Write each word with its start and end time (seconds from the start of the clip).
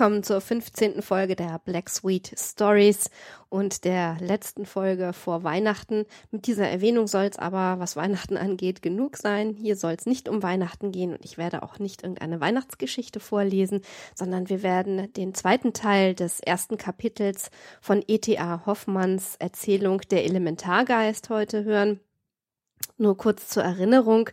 Willkommen 0.00 0.22
zur 0.22 0.40
15. 0.40 1.02
Folge 1.02 1.36
der 1.36 1.58
Black 1.58 1.90
Sweet 1.90 2.32
Stories 2.34 3.10
und 3.50 3.84
der 3.84 4.16
letzten 4.18 4.64
Folge 4.64 5.12
vor 5.12 5.44
Weihnachten. 5.44 6.06
Mit 6.30 6.46
dieser 6.46 6.66
Erwähnung 6.66 7.06
soll 7.06 7.24
es 7.24 7.38
aber, 7.38 7.78
was 7.80 7.96
Weihnachten 7.96 8.38
angeht, 8.38 8.80
genug 8.80 9.18
sein. 9.18 9.52
Hier 9.52 9.76
soll 9.76 9.92
es 9.92 10.06
nicht 10.06 10.30
um 10.30 10.42
Weihnachten 10.42 10.90
gehen 10.90 11.12
und 11.12 11.22
ich 11.26 11.36
werde 11.36 11.62
auch 11.62 11.78
nicht 11.78 12.02
irgendeine 12.02 12.40
Weihnachtsgeschichte 12.40 13.20
vorlesen, 13.20 13.82
sondern 14.14 14.48
wir 14.48 14.62
werden 14.62 15.12
den 15.12 15.34
zweiten 15.34 15.74
Teil 15.74 16.14
des 16.14 16.40
ersten 16.40 16.78
Kapitels 16.78 17.50
von 17.82 18.02
E.T.A. 18.08 18.64
Hoffmanns 18.64 19.36
Erzählung 19.36 20.00
Der 20.10 20.24
Elementargeist 20.24 21.28
heute 21.28 21.64
hören. 21.64 22.00
Nur 22.96 23.16
kurz 23.16 23.48
zur 23.48 23.62
Erinnerung, 23.62 24.28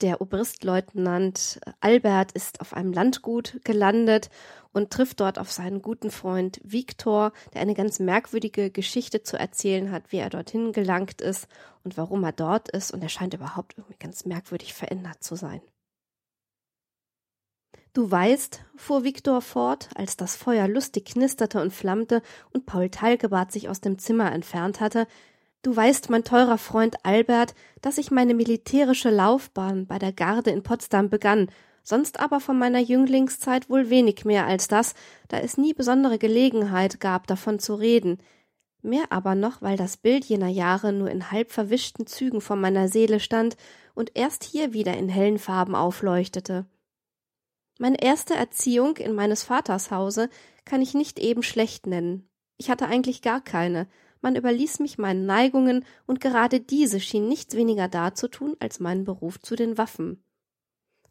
der 0.00 0.20
Obristleutnant 0.20 1.60
Albert 1.80 2.32
ist 2.32 2.60
auf 2.60 2.72
einem 2.72 2.92
Landgut 2.92 3.60
gelandet 3.64 4.30
und 4.72 4.90
trifft 4.90 5.20
dort 5.20 5.38
auf 5.38 5.52
seinen 5.52 5.82
guten 5.82 6.10
Freund 6.10 6.60
Viktor, 6.64 7.32
der 7.54 7.60
eine 7.60 7.74
ganz 7.74 7.98
merkwürdige 7.98 8.70
Geschichte 8.70 9.22
zu 9.22 9.38
erzählen 9.38 9.90
hat, 9.90 10.10
wie 10.10 10.18
er 10.18 10.30
dorthin 10.30 10.72
gelangt 10.72 11.20
ist 11.20 11.46
und 11.84 11.96
warum 11.96 12.24
er 12.24 12.32
dort 12.32 12.68
ist, 12.70 12.92
und 12.92 13.02
er 13.02 13.08
scheint 13.08 13.34
überhaupt 13.34 13.76
irgendwie 13.76 13.98
ganz 13.98 14.24
merkwürdig 14.24 14.74
verändert 14.74 15.22
zu 15.22 15.36
sein. 15.36 15.60
Du 17.92 18.10
weißt, 18.10 18.64
fuhr 18.74 19.04
Viktor 19.04 19.42
fort, 19.42 19.90
als 19.94 20.16
das 20.16 20.34
Feuer 20.36 20.66
lustig 20.66 21.04
knisterte 21.04 21.60
und 21.60 21.72
flammte 21.72 22.22
und 22.50 22.64
Paul 22.64 22.88
Talgebart 22.88 23.52
sich 23.52 23.68
aus 23.68 23.82
dem 23.82 23.98
Zimmer 23.98 24.32
entfernt 24.32 24.80
hatte, 24.80 25.06
Du 25.64 25.74
weißt, 25.76 26.10
mein 26.10 26.24
teurer 26.24 26.58
Freund 26.58 26.96
Albert, 27.04 27.54
dass 27.82 27.96
ich 27.96 28.10
meine 28.10 28.34
militärische 28.34 29.10
Laufbahn 29.10 29.86
bei 29.86 30.00
der 30.00 30.12
Garde 30.12 30.50
in 30.50 30.64
Potsdam 30.64 31.08
begann, 31.08 31.52
sonst 31.82 32.20
aber 32.20 32.40
von 32.40 32.58
meiner 32.58 32.78
Jünglingszeit 32.78 33.68
wohl 33.68 33.90
wenig 33.90 34.24
mehr 34.24 34.46
als 34.46 34.68
das, 34.68 34.94
da 35.28 35.38
es 35.38 35.58
nie 35.58 35.74
besondere 35.74 36.18
Gelegenheit 36.18 37.00
gab, 37.00 37.26
davon 37.26 37.58
zu 37.58 37.74
reden. 37.74 38.18
Mehr 38.82 39.04
aber 39.10 39.34
noch, 39.34 39.62
weil 39.62 39.76
das 39.76 39.96
Bild 39.96 40.24
jener 40.24 40.48
Jahre 40.48 40.92
nur 40.92 41.10
in 41.10 41.30
halb 41.30 41.52
verwischten 41.52 42.06
Zügen 42.06 42.40
vor 42.40 42.56
meiner 42.56 42.88
Seele 42.88 43.20
stand 43.20 43.56
und 43.94 44.12
erst 44.14 44.44
hier 44.44 44.72
wieder 44.72 44.96
in 44.96 45.08
hellen 45.08 45.38
Farben 45.38 45.74
aufleuchtete. 45.74 46.66
Meine 47.78 48.02
erste 48.02 48.34
Erziehung 48.34 48.96
in 48.96 49.14
meines 49.14 49.42
Vaters 49.42 49.90
Hause 49.90 50.28
kann 50.64 50.82
ich 50.82 50.94
nicht 50.94 51.18
eben 51.18 51.42
schlecht 51.42 51.86
nennen. 51.86 52.28
Ich 52.56 52.70
hatte 52.70 52.86
eigentlich 52.86 53.22
gar 53.22 53.40
keine, 53.40 53.88
man 54.20 54.36
überließ 54.36 54.78
mich 54.78 54.98
meinen 54.98 55.26
Neigungen, 55.26 55.84
und 56.06 56.20
gerade 56.20 56.60
diese 56.60 57.00
schien 57.00 57.28
nichts 57.28 57.56
weniger 57.56 57.88
darzutun 57.88 58.56
als 58.60 58.78
meinen 58.78 59.04
Beruf 59.04 59.40
zu 59.40 59.56
den 59.56 59.76
Waffen. 59.78 60.22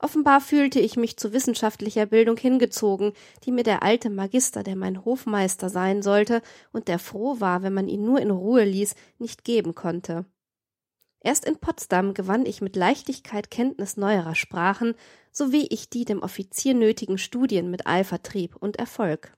Offenbar 0.03 0.41
fühlte 0.41 0.79
ich 0.79 0.97
mich 0.97 1.17
zu 1.17 1.31
wissenschaftlicher 1.31 2.07
Bildung 2.07 2.35
hingezogen, 2.35 3.13
die 3.43 3.51
mir 3.51 3.61
der 3.61 3.83
alte 3.83 4.09
Magister, 4.09 4.63
der 4.63 4.75
mein 4.75 5.05
Hofmeister 5.05 5.69
sein 5.69 6.01
sollte 6.01 6.41
und 6.71 6.87
der 6.87 6.97
froh 6.97 7.39
war, 7.39 7.61
wenn 7.61 7.75
man 7.75 7.87
ihn 7.87 8.03
nur 8.03 8.19
in 8.19 8.31
Ruhe 8.31 8.63
ließ, 8.63 8.95
nicht 9.19 9.43
geben 9.43 9.75
konnte. 9.75 10.25
Erst 11.19 11.45
in 11.45 11.57
Potsdam 11.57 12.15
gewann 12.15 12.47
ich 12.47 12.61
mit 12.61 12.75
Leichtigkeit 12.75 13.51
Kenntnis 13.51 13.95
neuerer 13.95 14.33
Sprachen, 14.33 14.95
sowie 15.31 15.67
ich 15.69 15.91
die 15.91 16.03
dem 16.03 16.23
Offizier 16.23 16.73
nötigen 16.73 17.19
Studien 17.19 17.69
mit 17.69 17.85
Eifer 17.85 18.23
trieb 18.23 18.55
und 18.55 18.77
Erfolg. 18.77 19.37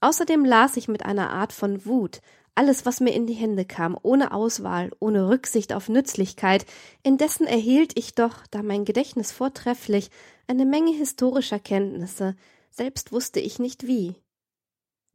Außerdem 0.00 0.44
las 0.44 0.76
ich 0.76 0.88
mit 0.88 1.04
einer 1.04 1.30
Art 1.30 1.52
von 1.52 1.86
Wut, 1.86 2.20
alles, 2.56 2.86
was 2.86 3.00
mir 3.00 3.12
in 3.12 3.26
die 3.26 3.34
Hände 3.34 3.64
kam, 3.64 3.96
ohne 4.02 4.32
Auswahl, 4.32 4.90
ohne 4.98 5.28
Rücksicht 5.28 5.72
auf 5.72 5.88
Nützlichkeit, 5.88 6.66
indessen 7.02 7.46
erhielt 7.46 7.98
ich 7.98 8.14
doch, 8.14 8.46
da 8.50 8.62
mein 8.62 8.84
Gedächtnis 8.84 9.30
vortrefflich, 9.30 10.10
eine 10.46 10.64
Menge 10.64 10.92
historischer 10.92 11.58
Kenntnisse, 11.58 12.34
selbst 12.70 13.12
wusste 13.12 13.40
ich 13.40 13.58
nicht 13.58 13.86
wie. 13.86 14.16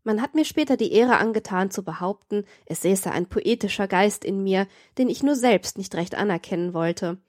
Man 0.03 0.21
hat 0.21 0.33
mir 0.33 0.45
später 0.45 0.77
die 0.77 0.93
Ehre 0.93 1.17
angetan 1.17 1.69
zu 1.69 1.83
behaupten, 1.83 2.45
es 2.65 2.81
säße 2.81 3.11
ein 3.11 3.27
poetischer 3.27 3.87
Geist 3.87 4.25
in 4.25 4.43
mir, 4.43 4.67
den 4.97 5.09
ich 5.09 5.21
nur 5.21 5.35
selbst 5.35 5.77
nicht 5.77 5.93
recht 5.95 6.15
anerkennen 6.15 6.73
wollte. 6.73 7.19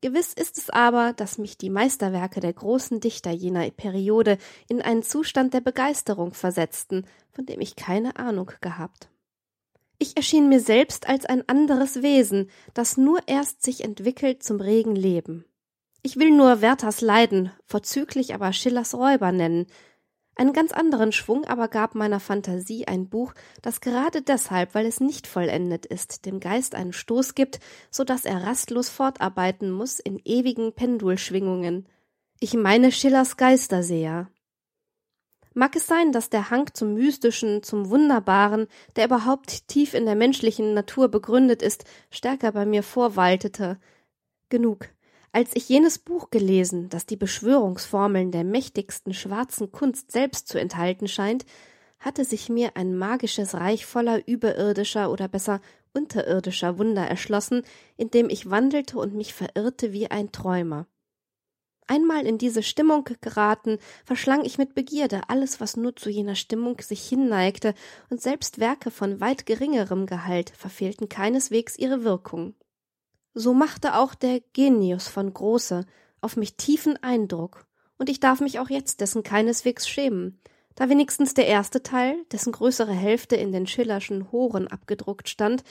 Gewiss 0.00 0.32
ist 0.32 0.56
es 0.58 0.70
aber, 0.70 1.12
dass 1.12 1.38
mich 1.38 1.58
die 1.58 1.70
Meisterwerke 1.70 2.40
der 2.40 2.54
großen 2.54 3.00
Dichter 3.00 3.30
jener 3.30 3.70
Periode 3.70 4.38
in 4.68 4.80
einen 4.80 5.02
Zustand 5.02 5.52
der 5.52 5.60
Begeisterung 5.60 6.32
versetzten, 6.32 7.06
von 7.32 7.46
dem 7.46 7.60
ich 7.60 7.76
keine 7.76 8.16
Ahnung 8.16 8.50
gehabt. 8.60 9.10
Ich 10.02 10.16
erschien 10.16 10.48
mir 10.48 10.60
selbst 10.60 11.10
als 11.10 11.26
ein 11.26 11.46
anderes 11.46 12.00
Wesen, 12.00 12.50
das 12.72 12.96
nur 12.96 13.20
erst 13.26 13.62
sich 13.62 13.84
entwickelt 13.84 14.42
zum 14.42 14.58
regen 14.58 14.96
Leben. 14.96 15.44
Ich 16.02 16.16
will 16.16 16.30
nur 16.30 16.62
Werthers 16.62 17.02
Leiden, 17.02 17.52
vorzüglich 17.66 18.32
aber 18.32 18.54
Schillers 18.54 18.94
Räuber 18.94 19.30
nennen. 19.30 19.66
Einen 20.36 20.54
ganz 20.54 20.72
anderen 20.72 21.12
Schwung 21.12 21.44
aber 21.44 21.68
gab 21.68 21.94
meiner 21.94 22.18
Fantasie 22.18 22.88
ein 22.88 23.10
Buch, 23.10 23.34
das 23.60 23.82
gerade 23.82 24.22
deshalb, 24.22 24.74
weil 24.74 24.86
es 24.86 25.00
nicht 25.00 25.26
vollendet 25.26 25.84
ist, 25.84 26.24
dem 26.24 26.40
Geist 26.40 26.74
einen 26.74 26.94
Stoß 26.94 27.34
gibt, 27.34 27.60
so 27.90 28.02
dass 28.02 28.24
er 28.24 28.42
rastlos 28.44 28.88
fortarbeiten 28.88 29.70
muss 29.70 29.98
in 29.98 30.18
ewigen 30.24 30.72
Pendulschwingungen. 30.72 31.86
Ich 32.40 32.54
meine 32.54 32.90
Schillers 32.90 33.36
Geisterseher. 33.36 34.30
Mag 35.52 35.74
es 35.74 35.86
sein, 35.86 36.12
dass 36.12 36.30
der 36.30 36.50
Hang 36.50 36.72
zum 36.74 36.94
Mystischen, 36.94 37.62
zum 37.64 37.90
Wunderbaren, 37.90 38.68
der 38.94 39.06
überhaupt 39.06 39.66
tief 39.66 39.94
in 39.94 40.06
der 40.06 40.14
menschlichen 40.14 40.74
Natur 40.74 41.08
begründet 41.08 41.60
ist, 41.60 41.84
stärker 42.10 42.52
bei 42.52 42.64
mir 42.64 42.84
vorwaltete. 42.84 43.78
Genug. 44.48 44.88
Als 45.32 45.50
ich 45.54 45.68
jenes 45.68 45.98
Buch 45.98 46.30
gelesen, 46.30 46.88
das 46.88 47.06
die 47.06 47.16
Beschwörungsformeln 47.16 48.30
der 48.30 48.44
mächtigsten 48.44 49.12
schwarzen 49.12 49.72
Kunst 49.72 50.12
selbst 50.12 50.48
zu 50.48 50.58
enthalten 50.58 51.08
scheint, 51.08 51.44
hatte 51.98 52.24
sich 52.24 52.48
mir 52.48 52.76
ein 52.76 52.96
magisches 52.96 53.54
Reich 53.54 53.86
voller 53.86 54.26
überirdischer 54.26 55.10
oder 55.10 55.28
besser 55.28 55.60
unterirdischer 55.92 56.78
Wunder 56.78 57.02
erschlossen, 57.02 57.62
in 57.96 58.10
dem 58.10 58.30
ich 58.30 58.50
wandelte 58.50 58.98
und 58.98 59.14
mich 59.14 59.34
verirrte 59.34 59.92
wie 59.92 60.10
ein 60.10 60.32
Träumer. 60.32 60.86
Einmal 61.90 62.24
in 62.24 62.38
diese 62.38 62.62
Stimmung 62.62 63.02
geraten, 63.20 63.78
verschlang 64.04 64.44
ich 64.44 64.58
mit 64.58 64.76
Begierde 64.76 65.22
alles, 65.26 65.58
was 65.58 65.76
nur 65.76 65.96
zu 65.96 66.08
jener 66.08 66.36
Stimmung 66.36 66.80
sich 66.80 67.02
hinneigte, 67.02 67.74
und 68.10 68.22
selbst 68.22 68.60
Werke 68.60 68.92
von 68.92 69.20
weit 69.20 69.44
geringerem 69.44 70.06
Gehalt 70.06 70.50
verfehlten 70.50 71.08
keineswegs 71.08 71.76
ihre 71.76 72.04
Wirkung. 72.04 72.54
So 73.34 73.54
machte 73.54 73.96
auch 73.96 74.14
der 74.14 74.38
Genius 74.52 75.08
von 75.08 75.34
Große 75.34 75.84
auf 76.20 76.36
mich 76.36 76.56
tiefen 76.56 76.96
Eindruck, 77.02 77.66
und 77.98 78.08
ich 78.08 78.20
darf 78.20 78.40
mich 78.40 78.60
auch 78.60 78.70
jetzt 78.70 79.00
dessen 79.00 79.24
keineswegs 79.24 79.88
schämen, 79.88 80.40
da 80.74 80.88
wenigstens 80.88 81.34
der 81.34 81.46
erste 81.46 81.82
Teil, 81.82 82.16
dessen 82.32 82.52
größere 82.52 82.92
Hälfte 82.92 83.36
in 83.36 83.52
den 83.52 83.66
Schillerschen 83.66 84.32
Horen 84.32 84.68
abgedruckt 84.68 85.28
stand, 85.28 85.62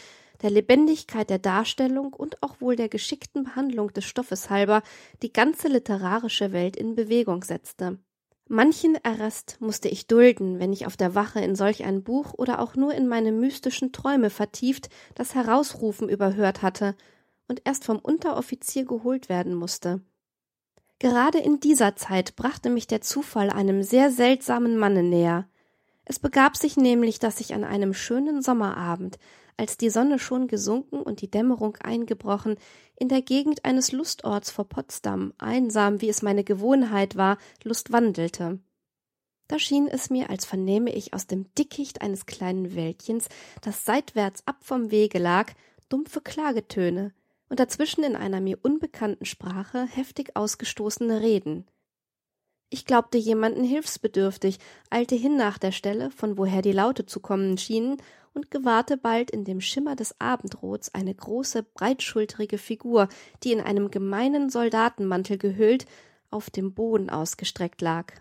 der 0.42 0.52
Lebendigkeit 0.52 1.30
der 1.30 1.40
Darstellung 1.40 2.14
und 2.14 2.42
auch 2.42 2.62
wohl 2.62 2.76
der 2.76 2.90
geschickten 2.90 3.44
Behandlung 3.44 3.92
des 3.94 4.06
Stoffes 4.06 4.50
halber 4.50 4.84
die 5.22 5.34
ganze 5.34 5.68
literarische 5.68 6.52
Welt 6.52 6.78
in 6.78 6.96
Bewegung 6.96 7.44
setzte. 7.44 8.00
Manchen 8.52 8.98
Arrest 9.04 9.58
musste 9.60 9.90
ich 9.90 10.08
dulden, 10.08 10.58
wenn 10.60 10.74
ich 10.74 10.88
auf 10.88 10.98
der 10.98 11.14
Wache 11.14 11.40
in 11.40 11.56
solch 11.56 11.84
ein 11.84 12.04
Buch 12.04 12.34
oder 12.36 12.60
auch 12.60 12.76
nur 12.76 12.96
in 12.96 13.08
meine 13.08 13.32
mystischen 13.32 13.92
Träume 13.92 14.32
vertieft 14.32 14.90
das 15.14 15.36
Herausrufen 15.36 16.10
überhört 16.10 16.64
hatte 16.64 16.96
und 17.48 17.62
erst 17.66 17.84
vom 17.84 18.00
Unteroffizier 18.00 18.86
geholt 18.86 19.30
werden 19.30 19.54
musste. 19.54 20.02
Gerade 21.00 21.40
in 21.40 21.62
dieser 21.62 21.96
Zeit 21.96 22.36
brachte 22.36 22.70
mich 22.70 22.86
der 22.86 23.00
Zufall 23.00 23.50
einem 23.50 23.84
sehr 23.84 24.12
seltsamen 24.12 24.78
Manne 24.78 25.02
näher. 25.02 25.48
Es 26.04 26.20
begab 26.20 26.58
sich 26.58 26.76
nämlich, 26.76 27.20
dass 27.20 27.40
ich 27.40 27.54
an 27.54 27.64
einem 27.64 27.94
schönen 27.94 28.42
Sommerabend, 28.42 29.18
als 29.56 29.78
die 29.78 29.90
Sonne 29.90 30.20
schon 30.20 30.48
gesunken 30.48 31.02
und 31.02 31.22
die 31.22 31.32
Dämmerung 31.32 31.78
eingebrochen, 31.78 32.58
in 32.98 33.08
der 33.08 33.22
Gegend 33.22 33.64
eines 33.64 33.94
Lustorts 33.94 34.52
vor 34.52 34.68
Potsdam, 34.68 35.34
einsam 35.38 36.02
wie 36.02 36.10
es 36.10 36.22
meine 36.22 36.44
Gewohnheit 36.44 37.16
war, 37.16 37.38
lustwandelte. 37.64 38.60
Da 39.48 39.58
schien 39.58 39.88
es 39.88 40.10
mir, 40.10 40.30
als 40.30 40.46
vernehme 40.46 40.94
ich 40.94 41.14
aus 41.14 41.28
dem 41.28 41.54
Dickicht 41.56 42.02
eines 42.02 42.26
kleinen 42.26 42.76
Wäldchens, 42.76 43.30
das 43.62 43.86
seitwärts 43.86 44.46
ab 44.46 44.58
vom 44.62 44.92
Wege 44.92 45.18
lag, 45.18 45.54
dumpfe 45.88 46.20
Klagetöne 46.22 47.14
und 47.50 47.60
dazwischen 47.60 48.04
in 48.04 48.16
einer 48.16 48.42
mir 48.42 48.60
unbekannten 48.62 49.26
Sprache 49.26 49.86
heftig 49.86 50.36
ausgestoßene 50.36 51.22
Reden. 51.22 51.66
Ich 52.70 52.86
glaubte 52.86 53.18
jemanden 53.18 53.64
hilfsbedürftig, 53.64 54.60
eilte 54.92 55.16
hin 55.16 55.36
nach 55.36 55.58
der 55.58 55.72
Stelle, 55.72 56.12
von 56.12 56.38
woher 56.38 56.62
die 56.62 56.72
Laute 56.72 57.06
zu 57.06 57.20
kommen 57.20 57.58
schienen, 57.58 57.98
und 58.34 58.52
gewahrte 58.52 58.96
bald 58.96 59.32
in 59.32 59.44
dem 59.44 59.60
Schimmer 59.60 59.96
des 59.96 60.22
Abendrots 60.22 60.94
eine 60.94 61.14
große, 61.14 61.64
breitschultrige 61.64 62.60
Figur, 62.60 63.10
die 63.44 63.52
in 63.52 63.60
einem 63.60 63.90
gemeinen 63.90 64.52
Soldatenmantel 64.52 65.40
gehüllt, 65.40 65.86
auf 66.30 66.52
dem 66.52 66.76
Boden 66.76 67.10
ausgestreckt 67.10 67.82
lag. 67.82 68.14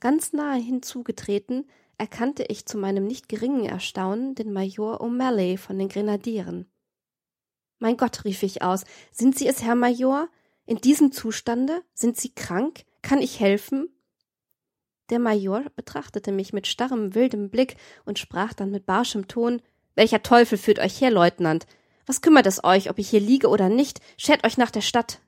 Ganz 0.00 0.32
nahe 0.32 0.58
hinzugetreten, 0.58 1.68
erkannte 1.98 2.44
ich 2.44 2.64
zu 2.64 2.78
meinem 2.78 3.06
nicht 3.06 3.28
geringen 3.28 3.66
Erstaunen 3.66 4.34
den 4.34 4.52
Major 4.52 5.02
O'Malley 5.02 5.58
von 5.58 5.78
den 5.78 5.88
Grenadieren. 5.88 6.70
Mein 7.78 7.96
Gott, 7.96 8.24
rief 8.24 8.42
ich 8.42 8.62
aus, 8.62 8.84
sind 9.12 9.38
Sie 9.38 9.46
es, 9.46 9.62
Herr 9.62 9.74
Major? 9.74 10.28
In 10.66 10.78
diesem 10.78 11.12
Zustande? 11.12 11.82
Sind 11.94 12.16
Sie 12.16 12.34
krank? 12.34 12.84
Kann 13.02 13.22
ich 13.22 13.40
helfen? 13.40 13.88
Der 15.10 15.18
Major 15.18 15.64
betrachtete 15.76 16.32
mich 16.32 16.52
mit 16.52 16.66
starrem, 16.66 17.14
wildem 17.14 17.50
Blick 17.50 17.76
und 18.04 18.18
sprach 18.18 18.52
dann 18.52 18.70
mit 18.70 18.84
barschem 18.84 19.28
Ton 19.28 19.62
Welcher 19.94 20.22
Teufel 20.22 20.58
führt 20.58 20.78
euch 20.78 21.00
her, 21.00 21.10
Leutnant? 21.10 21.66
Was 22.06 22.20
kümmert 22.20 22.46
es 22.46 22.62
euch, 22.62 22.88
ob 22.88 22.98
ich 22.98 23.08
hier 23.08 23.20
liege 23.20 23.48
oder 23.48 23.68
nicht? 23.68 24.00
Schert 24.16 24.46
euch 24.46 24.56
nach 24.56 24.70
der 24.70 24.80
Stadt. 24.80 25.20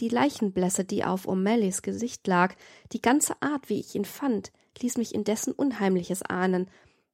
Die 0.00 0.08
Leichenblässe, 0.08 0.84
die 0.84 1.04
auf 1.04 1.26
O'Malley's 1.26 1.82
Gesicht 1.82 2.26
lag, 2.26 2.54
die 2.92 3.00
ganze 3.00 3.40
Art, 3.40 3.68
wie 3.68 3.80
ich 3.80 3.94
ihn 3.94 4.04
fand, 4.04 4.52
ließ 4.80 4.96
mich 4.98 5.14
indessen 5.14 5.52
Unheimliches 5.52 6.22
ahnen, 6.22 6.70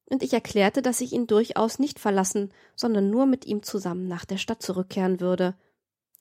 und 0.06 0.22
ich 0.22 0.32
erklärte, 0.32 0.82
dass 0.82 1.00
ich 1.00 1.12
ihn 1.12 1.26
durchaus 1.26 1.78
nicht 1.78 1.98
verlassen, 1.98 2.52
sondern 2.76 3.10
nur 3.10 3.26
mit 3.26 3.46
ihm 3.46 3.62
zusammen 3.62 4.06
nach 4.06 4.24
der 4.24 4.36
Stadt 4.36 4.62
zurückkehren 4.62 5.20
würde. 5.20 5.54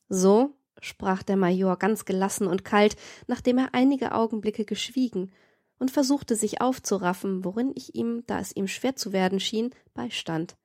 So, 0.10 0.56
sprach 0.80 1.24
der 1.24 1.38
Major 1.38 1.78
ganz 1.78 2.06
gelassen 2.06 2.48
und 2.48 2.66
kalt, 2.66 2.96
nachdem 3.28 3.58
er 3.58 3.74
einige 3.74 4.14
Augenblicke 4.14 4.66
geschwiegen, 4.66 5.32
und 5.80 5.92
versuchte 5.92 6.36
sich 6.36 6.62
aufzuraffen, 6.62 7.44
worin 7.44 7.74
ich 7.76 7.94
ihm, 7.96 8.24
da 8.26 8.40
es 8.40 8.56
ihm 8.56 8.68
schwer 8.68 8.96
zu 8.96 9.12
werden 9.12 9.40
schien, 9.40 9.72
beistand. 9.94 10.56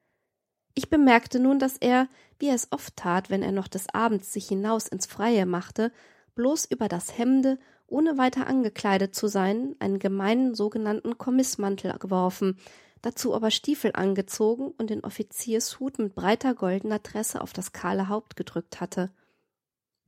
Ich 0.75 0.91
bemerkte 0.91 1.41
nun, 1.41 1.59
dass 1.59 1.77
er, 1.77 2.09
wie 2.39 2.49
er 2.49 2.55
es 2.55 2.69
oft 2.71 2.95
tat, 2.95 3.31
wenn 3.31 3.43
er 3.43 3.51
noch 3.51 3.67
des 3.67 3.93
Abends 3.93 4.33
sich 4.33 4.47
hinaus 4.47 4.87
ins 4.87 5.07
Freie 5.07 5.45
machte, 5.45 5.91
bloß 6.37 6.67
über 6.67 6.89
das 6.89 7.19
Hemde, 7.19 7.59
ohne 7.89 8.17
weiter 8.17 8.47
angekleidet 8.47 9.15
zu 9.15 9.27
sein, 9.27 9.75
einen 9.81 9.99
gemeinen 9.99 10.55
sogenannten 10.55 11.19
Kommissmantel 11.19 11.99
geworfen, 11.99 12.59
dazu 13.03 13.35
aber 13.35 13.51
Stiefel 13.51 13.93
angezogen 13.95 14.73
und 14.79 14.91
den 14.91 15.05
Offiziershut 15.05 15.99
mit 15.99 16.15
breiter 16.15 16.55
goldener 16.55 17.03
Tresse 17.03 17.41
auf 17.41 17.53
das 17.53 17.73
kahle 17.73 18.09
Haupt 18.09 18.37
gedrückt 18.37 18.81
hatte. 18.81 19.11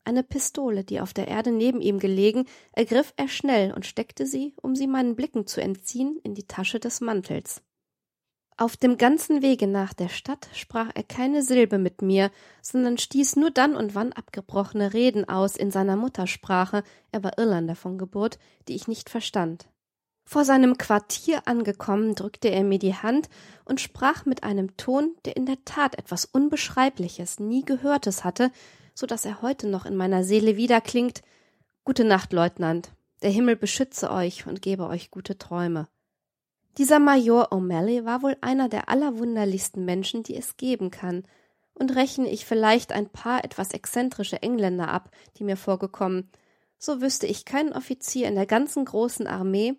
Eine 0.04 0.22
Pistole, 0.22 0.82
die 0.84 1.00
auf 1.00 1.12
der 1.12 1.28
Erde 1.28 1.52
neben 1.52 1.80
ihm 1.80 1.98
gelegen, 1.98 2.46
ergriff 2.72 3.12
er 3.16 3.28
schnell 3.28 3.72
und 3.72 3.86
steckte 3.86 4.26
sie, 4.26 4.54
um 4.60 4.74
sie 4.74 4.86
meinen 4.86 5.14
Blicken 5.14 5.46
zu 5.46 5.60
entziehen, 5.62 6.18
in 6.22 6.34
die 6.34 6.46
Tasche 6.46 6.80
des 6.80 7.00
Mantels. 7.00 7.62
Auf 8.60 8.76
dem 8.76 8.98
ganzen 8.98 9.40
Wege 9.40 9.66
nach 9.66 9.94
der 9.94 10.10
Stadt 10.10 10.50
sprach 10.52 10.90
er 10.94 11.02
keine 11.02 11.42
Silbe 11.42 11.78
mit 11.78 12.02
mir, 12.02 12.30
sondern 12.60 12.98
stieß 12.98 13.36
nur 13.36 13.50
dann 13.50 13.74
und 13.74 13.94
wann 13.94 14.12
abgebrochene 14.12 14.92
Reden 14.92 15.26
aus 15.26 15.56
in 15.56 15.70
seiner 15.70 15.96
Muttersprache, 15.96 16.82
er 17.10 17.24
war 17.24 17.38
Irlander 17.38 17.74
von 17.74 17.96
Geburt, 17.96 18.38
die 18.68 18.74
ich 18.74 18.86
nicht 18.86 19.08
verstand. 19.08 19.69
Vor 20.32 20.44
seinem 20.44 20.78
Quartier 20.78 21.48
angekommen, 21.48 22.14
drückte 22.14 22.52
er 22.52 22.62
mir 22.62 22.78
die 22.78 22.94
Hand 22.94 23.28
und 23.64 23.80
sprach 23.80 24.26
mit 24.26 24.44
einem 24.44 24.76
Ton, 24.76 25.16
der 25.24 25.36
in 25.36 25.44
der 25.44 25.56
Tat 25.64 25.98
etwas 25.98 26.24
Unbeschreibliches, 26.24 27.40
nie 27.40 27.64
Gehörtes 27.64 28.22
hatte, 28.22 28.52
so 28.94 29.08
dass 29.08 29.24
er 29.24 29.42
heute 29.42 29.66
noch 29.66 29.86
in 29.86 29.96
meiner 29.96 30.22
Seele 30.22 30.56
wiederklingt 30.56 31.22
Gute 31.82 32.04
Nacht, 32.04 32.32
Leutnant. 32.32 32.92
Der 33.22 33.30
Himmel 33.30 33.56
beschütze 33.56 34.12
euch 34.12 34.46
und 34.46 34.62
gebe 34.62 34.86
euch 34.86 35.10
gute 35.10 35.36
Träume. 35.36 35.88
Dieser 36.78 37.00
Major 37.00 37.52
O'Malley 37.52 38.04
war 38.04 38.22
wohl 38.22 38.36
einer 38.40 38.68
der 38.68 38.88
allerwunderlichsten 38.88 39.84
Menschen, 39.84 40.22
die 40.22 40.36
es 40.36 40.56
geben 40.56 40.92
kann, 40.92 41.24
und 41.74 41.96
rechne 41.96 42.30
ich 42.30 42.46
vielleicht 42.46 42.92
ein 42.92 43.08
paar 43.08 43.42
etwas 43.42 43.72
exzentrische 43.72 44.40
Engländer 44.42 44.90
ab, 44.90 45.10
die 45.38 45.42
mir 45.42 45.56
vorgekommen, 45.56 46.30
so 46.78 47.00
wüsste 47.00 47.26
ich 47.26 47.44
keinen 47.44 47.72
Offizier 47.72 48.28
in 48.28 48.36
der 48.36 48.46
ganzen 48.46 48.84
großen 48.84 49.26
Armee, 49.26 49.74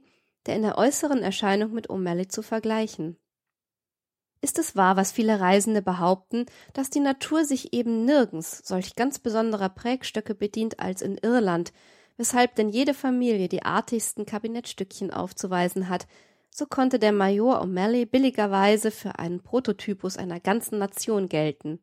der 0.45 0.55
in 0.55 0.61
der 0.63 0.77
äußeren 0.77 1.21
Erscheinung 1.23 1.73
mit 1.73 1.89
O'Malley 1.89 2.27
zu 2.29 2.41
vergleichen. 2.41 3.17
Ist 4.41 4.57
es 4.57 4.75
wahr, 4.75 4.97
was 4.97 5.11
viele 5.11 5.39
Reisende 5.39 5.83
behaupten, 5.83 6.47
dass 6.73 6.89
die 6.89 6.99
Natur 6.99 7.45
sich 7.45 7.73
eben 7.73 8.05
nirgends 8.05 8.61
solch 8.65 8.95
ganz 8.95 9.19
besonderer 9.19 9.69
Prägstöcke 9.69 10.33
bedient 10.33 10.79
als 10.79 11.03
in 11.03 11.17
Irland, 11.17 11.71
weshalb 12.17 12.55
denn 12.55 12.69
jede 12.69 12.95
Familie 12.95 13.49
die 13.49 13.63
artigsten 13.63 14.25
Kabinettstückchen 14.25 15.11
aufzuweisen 15.11 15.89
hat, 15.89 16.07
so 16.49 16.65
konnte 16.65 16.97
der 16.97 17.11
Major 17.11 17.61
O'Malley 17.61 18.05
billigerweise 18.05 18.91
für 18.91 19.19
einen 19.19 19.41
Prototypus 19.41 20.17
einer 20.17 20.39
ganzen 20.39 20.79
Nation 20.79 21.29
gelten. 21.29 21.79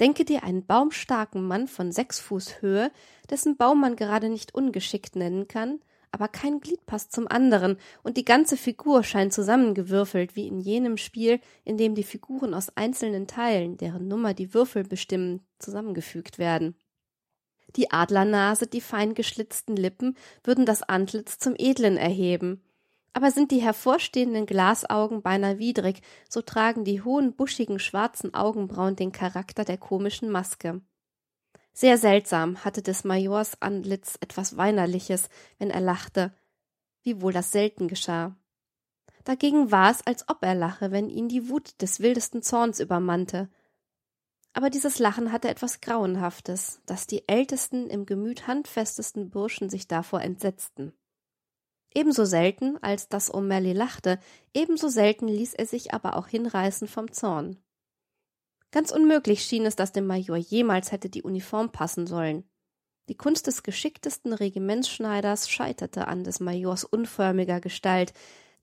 Denke 0.00 0.24
dir 0.24 0.44
einen 0.44 0.64
baumstarken 0.64 1.46
Mann 1.46 1.66
von 1.68 1.92
sechs 1.92 2.20
Fuß 2.20 2.62
Höhe, 2.62 2.90
dessen 3.30 3.56
Baum 3.56 3.80
man 3.80 3.96
gerade 3.96 4.28
nicht 4.28 4.54
ungeschickt 4.54 5.16
nennen 5.16 5.46
kann, 5.46 5.80
aber 6.12 6.28
kein 6.28 6.60
Glied 6.60 6.84
passt 6.86 7.12
zum 7.12 7.28
anderen, 7.28 7.76
und 8.02 8.16
die 8.16 8.24
ganze 8.24 8.56
Figur 8.56 9.04
scheint 9.04 9.32
zusammengewürfelt, 9.32 10.36
wie 10.36 10.46
in 10.46 10.60
jenem 10.60 10.96
Spiel, 10.96 11.40
in 11.64 11.76
dem 11.76 11.94
die 11.94 12.02
Figuren 12.02 12.54
aus 12.54 12.76
einzelnen 12.76 13.26
Teilen, 13.26 13.76
deren 13.76 14.08
Nummer 14.08 14.34
die 14.34 14.54
Würfel 14.54 14.84
bestimmen, 14.84 15.40
zusammengefügt 15.58 16.38
werden. 16.38 16.74
Die 17.76 17.90
Adlernase, 17.90 18.66
die 18.66 18.80
fein 18.80 19.14
geschlitzten 19.14 19.76
Lippen 19.76 20.16
würden 20.42 20.64
das 20.64 20.82
Antlitz 20.82 21.38
zum 21.38 21.54
Edlen 21.56 21.96
erheben. 21.96 22.62
Aber 23.12 23.30
sind 23.30 23.50
die 23.50 23.60
hervorstehenden 23.60 24.46
Glasaugen 24.46 25.22
beinahe 25.22 25.58
widrig, 25.58 26.00
so 26.28 26.40
tragen 26.40 26.84
die 26.84 27.02
hohen, 27.02 27.34
buschigen, 27.34 27.78
schwarzen 27.78 28.32
Augenbrauen 28.32 28.96
den 28.96 29.12
Charakter 29.12 29.64
der 29.64 29.76
komischen 29.76 30.30
Maske. 30.30 30.80
Sehr 31.80 31.96
seltsam 31.96 32.64
hatte 32.64 32.82
des 32.82 33.04
Majors 33.04 33.62
Antlitz 33.62 34.18
etwas 34.20 34.56
Weinerliches, 34.56 35.28
wenn 35.58 35.70
er 35.70 35.80
lachte, 35.80 36.34
wiewohl 37.04 37.32
das 37.32 37.52
selten 37.52 37.86
geschah. 37.86 38.34
Dagegen 39.22 39.70
war 39.70 39.92
es, 39.92 40.04
als 40.04 40.28
ob 40.28 40.42
er 40.42 40.56
lache, 40.56 40.90
wenn 40.90 41.08
ihn 41.08 41.28
die 41.28 41.48
Wut 41.48 41.80
des 41.80 42.00
wildesten 42.00 42.42
Zorns 42.42 42.80
übermannte. 42.80 43.48
Aber 44.54 44.70
dieses 44.70 44.98
Lachen 44.98 45.30
hatte 45.30 45.50
etwas 45.50 45.80
Grauenhaftes, 45.80 46.82
dass 46.84 47.06
die 47.06 47.28
ältesten, 47.28 47.88
im 47.88 48.06
Gemüt 48.06 48.48
handfestesten 48.48 49.30
Burschen 49.30 49.70
sich 49.70 49.86
davor 49.86 50.20
entsetzten. 50.20 50.92
Ebenso 51.94 52.24
selten, 52.24 52.76
als 52.82 53.08
dass 53.08 53.32
O'Malley 53.32 53.72
lachte, 53.72 54.18
ebenso 54.52 54.88
selten 54.88 55.28
ließ 55.28 55.54
er 55.54 55.66
sich 55.66 55.94
aber 55.94 56.16
auch 56.16 56.26
hinreißen 56.26 56.88
vom 56.88 57.12
Zorn. 57.12 57.62
Ganz 58.70 58.90
unmöglich 58.90 59.42
schien 59.42 59.64
es, 59.64 59.76
dass 59.76 59.92
dem 59.92 60.06
Major 60.06 60.36
jemals 60.36 60.92
hätte 60.92 61.08
die 61.08 61.22
Uniform 61.22 61.70
passen 61.72 62.06
sollen. 62.06 62.44
Die 63.08 63.16
Kunst 63.16 63.46
des 63.46 63.62
geschicktesten 63.62 64.34
Regimentsschneiders 64.34 65.48
scheiterte 65.48 66.08
an 66.08 66.24
des 66.24 66.40
Majors 66.40 66.84
unförmiger 66.84 67.60
Gestalt, 67.60 68.12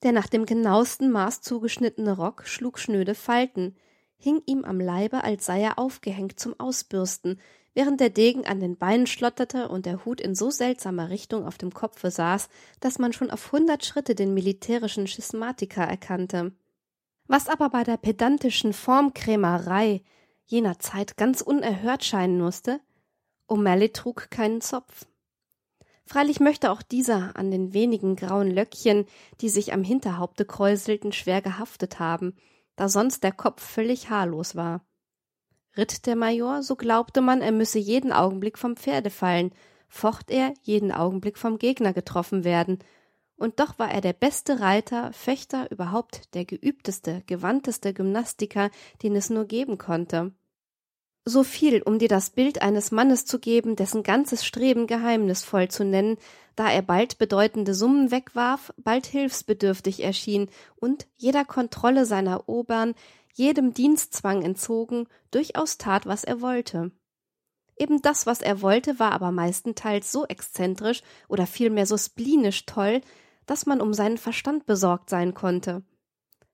der 0.04 0.12
nach 0.12 0.28
dem 0.28 0.46
genauesten 0.46 1.12
Maß 1.12 1.42
zugeschnittene 1.42 2.16
Rock 2.16 2.46
schlug 2.46 2.78
schnöde 2.78 3.16
Falten, 3.16 3.76
hing 4.18 4.44
ihm 4.46 4.64
am 4.64 4.80
Leibe, 4.80 5.24
als 5.24 5.46
sei 5.46 5.62
er 5.62 5.80
aufgehängt 5.80 6.40
zum 6.40 6.60
Ausbürsten, 6.60 7.40
während 7.74 8.00
der 8.00 8.10
Degen 8.12 8.46
an 8.46 8.60
den 8.60 8.78
Beinen 8.78 9.08
schlotterte 9.08 9.68
und 9.68 9.88
der 9.88 10.06
Hut 10.06 10.22
in 10.22 10.36
so 10.36 10.52
seltsamer 10.52 11.10
Richtung 11.10 11.46
auf 11.46 11.58
dem 11.58 11.74
Kopfe 11.74 12.12
saß, 12.12 12.48
dass 12.80 13.00
man 13.00 13.14
schon 13.14 13.32
auf 13.32 13.52
hundert 13.52 13.84
Schritte 13.84 14.14
den 14.14 14.34
militärischen 14.36 15.08
Schismatiker 15.08 15.84
erkannte. 15.84 16.54
Was 17.28 17.48
aber 17.48 17.70
bei 17.70 17.84
der 17.84 17.98
pedantischen 17.98 18.74
Formkrämerei 18.74 20.04
jener 20.46 20.80
Zeit 20.80 21.18
ganz 21.18 21.42
unerhört 21.42 22.04
scheinen 22.04 22.40
musste, 22.40 22.80
O'Malley 23.48 23.94
trug 23.94 24.30
keinen 24.30 24.62
Zopf. 24.62 25.06
Freilich 26.06 26.40
möchte 26.40 26.72
auch 26.72 26.84
dieser 26.84 27.36
an 27.36 27.50
den 27.50 27.74
wenigen 27.74 28.16
grauen 28.16 28.52
Löckchen, 28.52 29.06
die 29.42 29.50
sich 29.50 29.74
am 29.74 29.84
Hinterhaupte 29.84 30.46
kräuselten, 30.46 31.12
schwer 31.12 31.42
gehaftet 31.42 32.00
haben, 32.00 32.36
da 32.76 32.90
sonst 32.90 33.24
der 33.24 33.32
Kopf 33.32 33.64
völlig 33.64 34.10
haarlos 34.10 34.56
war. 34.56 34.86
Ritt 35.76 36.06
der 36.06 36.16
Major, 36.16 36.62
so 36.62 36.76
glaubte 36.76 37.22
man, 37.22 37.42
er 37.42 37.52
müsse 37.52 37.80
jeden 37.80 38.14
Augenblick 38.14 38.58
vom 38.58 38.78
Pferde 38.78 39.10
fallen, 39.10 39.52
focht 39.88 40.30
er, 40.30 40.54
jeden 40.62 40.92
Augenblick 40.92 41.38
vom 41.38 41.58
Gegner 41.58 41.92
getroffen 41.92 42.44
werden, 42.44 42.80
und 43.38 43.60
doch 43.60 43.80
war 43.80 43.92
er 43.92 44.02
der 44.02 44.14
beste 44.14 44.60
Reiter, 44.60 45.12
Fechter, 45.14 45.70
überhaupt 45.72 46.34
der 46.34 46.46
geübteste, 46.46 47.24
gewandteste 47.28 47.94
Gymnastiker, 47.94 48.70
den 49.04 49.16
es 49.16 49.30
nur 49.30 49.46
geben 49.46 49.78
konnte. 49.78 50.34
So 51.28 51.44
viel, 51.44 51.82
um 51.82 51.98
dir 51.98 52.08
das 52.08 52.30
Bild 52.30 52.62
eines 52.62 52.92
Mannes 52.92 53.26
zu 53.26 53.40
geben, 53.40 53.76
dessen 53.76 54.04
ganzes 54.04 54.46
Streben 54.46 54.86
geheimnisvoll 54.86 55.70
zu 55.70 55.84
nennen, 55.84 56.18
da 56.56 56.72
er 56.72 56.84
bald 56.84 57.18
bedeutende 57.18 57.74
Summen 57.74 58.12
wegwarf, 58.12 58.72
bald 58.78 59.08
hilfsbedürftig 59.08 60.04
erschien 60.04 60.50
und 60.76 61.08
jeder 61.16 61.44
Kontrolle 61.44 62.06
seiner 62.06 62.48
Obern, 62.48 62.94
jedem 63.34 63.74
Dienstzwang 63.74 64.44
entzogen, 64.44 65.08
durchaus 65.32 65.78
tat, 65.78 66.06
was 66.06 66.24
er 66.24 66.42
wollte. 66.42 66.92
Eben 67.78 68.02
das, 68.02 68.26
was 68.26 68.42
er 68.42 68.62
wollte, 68.62 69.00
war 69.00 69.12
aber 69.12 69.32
meistenteils 69.32 70.12
so 70.12 70.26
exzentrisch 70.26 71.02
oder 71.28 71.46
vielmehr 71.46 71.86
so 71.86 71.98
splinisch 71.98 72.66
toll, 72.66 73.02
dass 73.46 73.66
man 73.66 73.82
um 73.82 73.94
seinen 73.94 74.18
Verstand 74.18 74.66
besorgt 74.66 75.10
sein 75.10 75.34
konnte. 75.34 75.84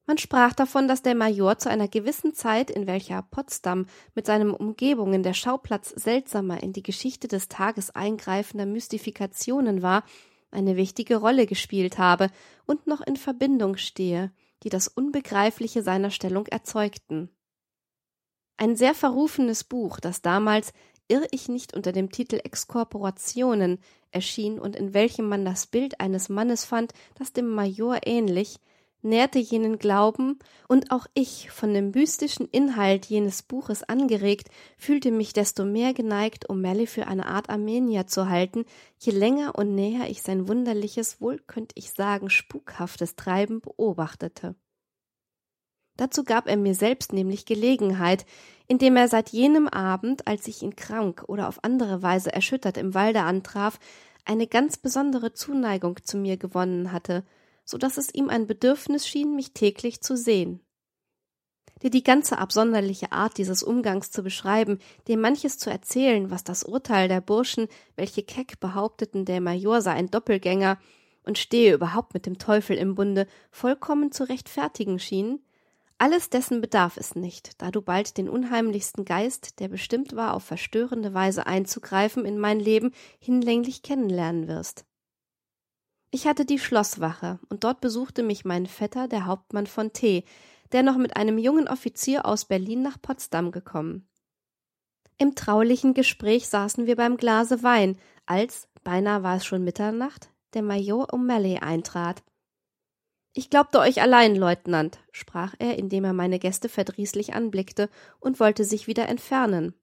Man 0.08 0.18
sprach 0.18 0.54
davon, 0.54 0.88
dass 0.88 1.04
der 1.04 1.16
Major 1.16 1.58
zu 1.58 1.70
einer 1.70 1.88
gewissen 1.88 2.34
Zeit, 2.34 2.72
in 2.72 2.88
welcher 2.88 3.22
Potsdam 3.22 3.86
mit 4.16 4.26
seinen 4.26 4.52
Umgebungen 4.52 5.24
der 5.24 5.34
Schauplatz 5.34 5.90
seltsamer 5.90 6.62
in 6.62 6.74
die 6.74 6.84
Geschichte 6.84 7.28
des 7.28 7.48
Tages 7.48 7.92
eingreifender 7.92 8.66
Mystifikationen 8.66 9.82
war, 9.82 10.04
eine 10.50 10.76
wichtige 10.76 11.18
Rolle 11.18 11.46
gespielt 11.46 11.98
habe 11.98 12.30
und 12.66 12.88
noch 12.88 13.02
in 13.02 13.16
Verbindung 13.16 13.78
stehe, 13.78 14.32
die 14.64 14.70
das 14.70 14.88
Unbegreifliche 14.88 15.82
seiner 15.82 16.12
Stellung 16.12 16.46
erzeugten. 16.48 17.30
Ein 18.58 18.76
sehr 18.76 18.94
verrufenes 18.94 19.64
Buch, 19.64 20.00
das 20.00 20.22
damals, 20.22 20.74
irr 21.08 21.26
ich 21.32 21.48
nicht 21.48 21.74
unter 21.74 21.92
dem 21.92 22.12
Titel 22.12 22.40
Exkorporationen 22.44 23.80
erschien 24.12 24.60
und 24.60 24.76
in 24.76 24.94
welchem 24.94 25.28
man 25.28 25.46
das 25.46 25.68
Bild 25.68 26.00
eines 26.00 26.30
Mannes 26.30 26.66
fand, 26.66 26.94
das 27.16 27.34
dem 27.34 27.50
Major 27.50 28.00
ähnlich, 28.06 28.60
nährte 29.02 29.40
jenen 29.40 29.80
Glauben, 29.80 30.40
und 30.68 30.92
auch 30.92 31.08
ich, 31.14 31.50
von 31.52 31.74
dem 31.74 31.92
mystischen 31.92 32.48
Inhalt 32.48 33.06
jenes 33.06 33.44
Buches 33.44 33.84
angeregt, 33.84 34.50
fühlte 34.78 35.12
mich 35.12 35.34
desto 35.34 35.66
mehr 35.66 35.94
geneigt, 35.94 36.50
O'Malley 36.50 36.88
für 36.88 37.08
eine 37.08 37.26
Art 37.26 37.50
Armenier 37.50 38.08
zu 38.08 38.30
halten, 38.30 38.66
je 39.00 39.12
länger 39.12 39.56
und 39.56 39.76
näher 39.76 40.10
ich 40.10 40.22
sein 40.22 40.48
wunderliches, 40.48 41.20
wohl 41.20 41.40
könnt 41.40 41.72
ich 41.76 41.92
sagen, 41.92 42.30
spukhaftes 42.30 43.16
Treiben 43.16 43.62
beobachtete. 43.62 44.56
Dazu 45.98 46.24
gab 46.24 46.48
er 46.48 46.58
mir 46.58 46.76
selbst 46.76 47.14
nämlich 47.14 47.46
Gelegenheit, 47.46 48.26
indem 48.68 48.96
er 48.96 49.08
seit 49.08 49.30
jenem 49.30 49.68
Abend, 49.68 50.28
als 50.28 50.48
ich 50.48 50.62
ihn 50.62 50.76
krank 50.76 51.24
oder 51.28 51.48
auf 51.48 51.64
andere 51.64 52.02
Weise 52.02 52.32
erschüttert 52.34 52.78
im 52.78 52.94
Walde 52.94 53.22
antraf, 53.22 53.80
eine 54.26 54.48
ganz 54.48 54.78
besondere 54.78 55.34
Zuneigung 55.34 55.98
zu 56.04 56.18
mir 56.18 56.38
gewonnen 56.38 56.92
hatte, 56.92 57.24
so 57.66 57.78
dass 57.78 57.98
es 57.98 58.14
ihm 58.14 58.30
ein 58.30 58.48
Bedürfnis 58.48 59.08
schien, 59.08 59.36
mich 59.36 59.54
täglich 59.54 60.02
zu 60.02 60.16
sehen. 60.16 60.62
Dir 61.82 61.90
die 61.90 62.04
ganze 62.04 62.38
absonderliche 62.38 63.12
Art 63.12 63.38
dieses 63.38 63.64
Umgangs 63.64 64.12
zu 64.12 64.22
beschreiben, 64.22 64.78
dir 65.08 65.18
manches 65.18 65.58
zu 65.58 65.72
erzählen, 65.72 66.30
was 66.30 66.44
das 66.44 66.64
Urteil 66.64 67.08
der 67.08 67.22
Burschen, 67.22 67.68
welche 67.96 68.24
keck 68.24 68.60
behaupteten, 68.60 69.26
der 69.26 69.42
Major 69.42 69.82
sei 69.82 69.94
ein 69.94 70.12
Doppelgänger 70.12 70.78
und 71.24 71.40
stehe 71.40 71.74
überhaupt 71.74 72.14
mit 72.14 72.26
dem 72.26 72.38
Teufel 72.38 72.78
im 72.78 72.94
Bunde, 72.94 73.26
vollkommen 73.50 74.12
zu 74.12 74.30
rechtfertigen 74.30 75.00
schien, 75.00 75.40
alles 76.02 76.32
dessen 76.32 76.62
bedarf 76.62 76.98
es 76.98 77.14
nicht, 77.14 77.62
da 77.62 77.70
du 77.70 77.84
bald 77.84 78.18
den 78.18 78.28
unheimlichsten 78.28 79.06
Geist, 79.06 79.60
der 79.60 79.68
bestimmt 79.68 80.16
war, 80.16 80.34
auf 80.34 80.44
verstörende 80.44 81.14
Weise 81.14 81.46
einzugreifen 81.46 82.26
in 82.26 82.40
mein 82.40 82.60
Leben, 82.60 82.92
hinlänglich 83.20 83.84
kennenlernen 83.84 84.48
wirst. 84.48 84.84
Ich 86.10 86.26
hatte 86.26 86.44
die 86.44 86.58
Schlosswache, 86.58 87.40
und 87.50 87.64
dort 87.64 87.82
besuchte 87.82 88.24
mich 88.24 88.46
mein 88.46 88.66
Vetter, 88.66 89.08
der 89.08 89.28
Hauptmann 89.28 89.68
von 89.68 89.94
T., 89.94 90.24
der 90.72 90.82
noch 90.82 90.98
mit 90.98 91.18
einem 91.18 91.38
jungen 91.38 91.68
Offizier 91.68 92.26
aus 92.26 92.46
Berlin 92.46 92.82
nach 92.82 93.00
Potsdam 93.00 93.52
gekommen. 93.52 94.10
Im 95.20 95.36
traulichen 95.36 95.94
Gespräch 95.94 96.48
saßen 96.48 96.88
wir 96.88 96.96
beim 96.96 97.16
Glase 97.16 97.62
Wein, 97.62 97.96
als, 98.26 98.68
beinahe 98.84 99.22
war 99.22 99.36
es 99.36 99.46
schon 99.46 99.64
Mitternacht, 99.64 100.32
der 100.56 100.64
Major 100.64 101.14
O'Malley 101.14 101.62
eintrat. 101.62 102.24
Ich 103.34 103.50
glaubte 103.50 103.80
euch 103.80 104.02
allein, 104.02 104.36
Leutnant, 104.36 105.00
sprach 105.12 105.56
er, 105.60 105.80
indem 105.80 106.04
er 106.04 106.14
meine 106.14 106.38
Gäste 106.38 106.68
verdrießlich 106.68 107.34
anblickte 107.34 107.90
und 108.20 108.40
wollte 108.42 108.66
sich 108.66 108.88
wieder 108.88 109.08
entfernen. 109.08 109.74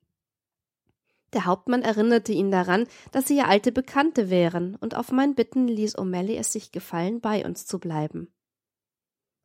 Der 1.32 1.46
Hauptmann 1.46 1.82
erinnerte 1.82 2.32
ihn 2.32 2.50
daran, 2.50 2.86
dass 3.12 3.26
sie 3.26 3.36
ja 3.36 3.46
alte 3.46 3.72
Bekannte 3.72 4.30
wären, 4.30 4.76
und 4.76 4.94
auf 4.94 5.12
mein 5.12 5.34
Bitten 5.34 5.66
ließ 5.68 5.98
O'Malley 5.98 6.38
es 6.38 6.52
sich 6.52 6.72
gefallen, 6.72 7.20
bei 7.20 7.44
uns 7.44 7.66
zu 7.66 7.78
bleiben. 7.78 8.32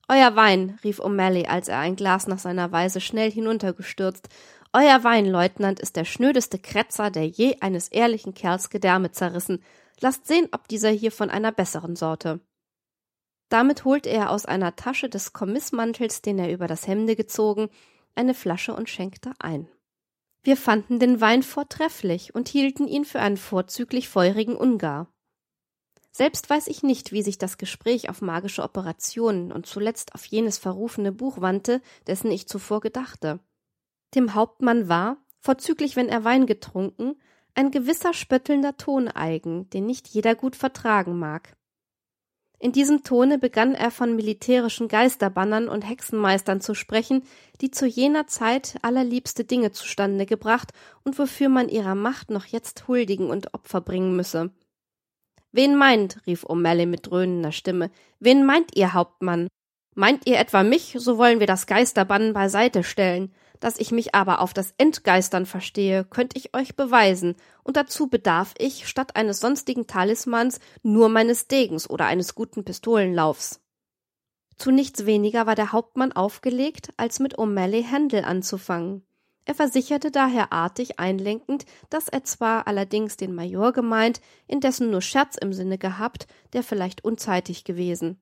Euer 0.10 0.36
Wein, 0.36 0.80
rief 0.84 1.00
O'Malley, 1.00 1.48
als 1.48 1.70
er 1.70 1.80
ein 1.80 1.96
Glas 1.96 2.28
nach 2.28 2.40
seiner 2.40 2.72
Weise 2.72 3.00
schnell 3.00 3.32
hinuntergestürzt. 3.32 4.28
Euer 4.74 5.04
Wein, 5.04 5.26
Leutnant, 5.26 5.80
ist 5.80 5.96
der 5.96 6.06
schnödeste 6.06 6.60
Kretzer, 6.60 7.10
der 7.10 7.28
je 7.28 7.58
eines 7.62 7.88
ehrlichen 7.88 8.34
Kerls 8.34 8.70
Gedärme 8.70 9.12
zerrissen. 9.12 9.64
Lasst 10.00 10.28
sehen, 10.28 10.50
ob 10.52 10.68
dieser 10.68 10.90
hier 10.90 11.12
von 11.12 11.30
einer 11.30 11.54
besseren 11.54 11.96
Sorte. 11.96 12.42
Damit 13.54 13.86
holte 13.86 14.10
er 14.10 14.32
aus 14.32 14.48
einer 14.48 14.76
Tasche 14.76 15.10
des 15.10 15.32
Kommissmantels, 15.32 16.24
den 16.24 16.40
er 16.40 16.52
über 16.52 16.66
das 16.66 16.88
Hemde 16.88 17.16
gezogen, 17.16 17.70
eine 18.16 18.34
Flasche 18.34 18.74
und 18.74 18.90
schenkte 18.90 19.32
ein. 19.38 19.70
Wir 20.42 20.58
fanden 20.58 20.98
den 20.98 21.22
Wein 21.22 21.44
vortrefflich 21.44 22.34
und 22.34 22.50
hielten 22.50 22.88
ihn 22.88 23.06
für 23.06 23.20
einen 23.20 23.38
vorzüglich 23.38 24.10
feurigen 24.10 24.56
Ungar. 24.56 25.14
Selbst 26.12 26.50
weiß 26.50 26.66
ich 26.66 26.82
nicht, 26.82 27.12
wie 27.12 27.22
sich 27.22 27.38
das 27.38 27.60
Gespräch 27.60 28.10
auf 28.10 28.24
magische 28.24 28.64
Operationen 28.64 29.52
und 29.52 29.68
zuletzt 29.68 30.16
auf 30.16 30.26
jenes 30.26 30.58
verrufene 30.58 31.12
Buch 31.12 31.40
wandte, 31.40 31.80
dessen 32.08 32.32
ich 32.32 32.48
zuvor 32.48 32.82
gedachte. 32.82 33.40
Dem 34.16 34.34
Hauptmann 34.34 34.90
war, 34.90 35.18
vorzüglich 35.42 35.96
wenn 35.96 36.10
er 36.10 36.24
Wein 36.24 36.48
getrunken, 36.48 37.22
ein 37.54 37.70
gewisser 37.70 38.16
spöttelnder 38.16 38.78
Ton 38.78 39.10
eigen, 39.10 39.70
den 39.70 39.86
nicht 39.86 40.08
jeder 40.08 40.34
gut 40.34 40.56
vertragen 40.56 41.20
mag. 41.20 41.56
In 42.64 42.72
diesem 42.72 43.04
Tone 43.04 43.40
begann 43.40 43.76
er 43.76 43.92
von 43.92 44.16
militärischen 44.16 44.88
Geisterbannern 44.88 45.68
und 45.68 45.82
Hexenmeistern 45.82 46.62
zu 46.62 46.76
sprechen, 46.76 47.24
die 47.60 47.72
zu 47.72 47.86
jener 47.86 48.26
Zeit 48.28 48.78
allerliebste 48.84 49.44
Dinge 49.44 49.74
zustande 49.74 50.26
gebracht 50.26 50.72
und 51.04 51.20
wofür 51.20 51.50
man 51.50 51.68
ihrer 51.68 51.94
Macht 51.94 52.30
noch 52.30 52.46
jetzt 52.46 52.88
huldigen 52.88 53.30
und 53.30 53.54
Opfer 53.54 53.82
bringen 53.82 54.16
müsse. 54.16 54.50
Wen 55.52 55.76
meint, 55.76 56.26
rief 56.26 56.46
O'Malley 56.46 56.86
mit 56.86 57.08
dröhnender 57.08 57.52
Stimme, 57.52 57.92
wen 58.22 58.46
meint 58.46 58.78
ihr, 58.78 58.94
Hauptmann? 58.94 59.50
Meint 59.94 60.26
ihr 60.26 60.40
etwa 60.40 60.64
mich, 60.64 60.96
so 60.98 61.18
wollen 61.18 61.42
wir 61.42 61.48
das 61.48 61.68
Geisterbannen 61.68 62.32
beiseite 62.32 62.86
stellen. 62.86 63.34
Dass 63.64 63.80
ich 63.80 63.94
mich 63.94 64.14
aber 64.14 64.42
auf 64.42 64.54
das 64.54 64.74
Entgeistern 64.78 65.46
verstehe, 65.46 66.04
könnt 66.04 66.36
ich 66.36 66.54
euch 66.54 66.76
beweisen, 66.76 67.38
und 67.64 67.78
dazu 67.78 68.08
bedarf 68.08 68.54
ich, 68.58 68.90
statt 68.90 69.16
eines 69.16 69.40
sonstigen 69.40 69.88
Talismans, 69.88 70.60
nur 70.82 71.08
meines 71.08 71.48
Degens 71.48 71.90
oder 71.90 72.06
eines 72.06 72.36
guten 72.36 72.66
Pistolenlaufs. 72.66 73.62
Zu 74.58 74.72
nichts 74.72 75.06
weniger 75.06 75.46
war 75.46 75.56
der 75.56 75.72
Hauptmann 75.72 76.12
aufgelegt, 76.12 76.90
als 76.98 77.22
mit 77.22 77.40
O'Malley 77.40 77.86
Händel 77.86 78.26
anzufangen. 78.26 79.06
Er 79.46 79.56
versicherte 79.56 80.12
daher 80.12 80.52
artig 80.52 81.00
einlenkend, 81.00 81.66
dass 81.90 82.10
er 82.10 82.26
zwar 82.26 82.68
allerdings 82.68 83.16
den 83.16 83.34
Major 83.34 83.72
gemeint, 83.72 84.20
indessen 84.46 84.92
nur 84.92 85.02
Scherz 85.02 85.38
im 85.38 85.54
Sinne 85.54 85.78
gehabt, 85.78 86.28
der 86.52 86.64
vielleicht 86.64 87.06
unzeitig 87.06 87.64
gewesen. 87.64 88.22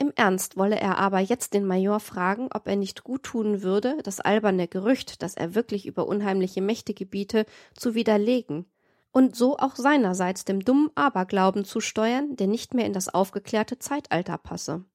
Im 0.00 0.14
Ernst 0.16 0.56
wolle 0.56 0.80
er 0.80 0.96
aber 0.96 1.18
jetzt 1.18 1.52
den 1.52 1.66
Major 1.66 2.00
fragen, 2.00 2.48
ob 2.54 2.66
er 2.66 2.76
nicht 2.76 3.04
gut 3.04 3.22
tun 3.22 3.60
würde, 3.60 3.98
das 4.02 4.18
alberne 4.18 4.66
Gerücht, 4.66 5.22
dass 5.22 5.34
er 5.34 5.54
wirklich 5.54 5.84
über 5.84 6.08
unheimliche 6.08 6.62
Mächte 6.62 6.94
gebiete, 6.94 7.44
zu 7.74 7.94
widerlegen 7.94 8.64
und 9.12 9.36
so 9.36 9.58
auch 9.58 9.76
seinerseits 9.76 10.46
dem 10.46 10.64
dummen 10.64 10.88
Aberglauben 10.94 11.66
zu 11.66 11.80
steuern, 11.80 12.34
der 12.34 12.46
nicht 12.46 12.72
mehr 12.72 12.86
in 12.86 12.94
das 12.94 13.12
aufgeklärte 13.12 13.78
Zeitalter 13.78 14.38
passe. 14.38 14.86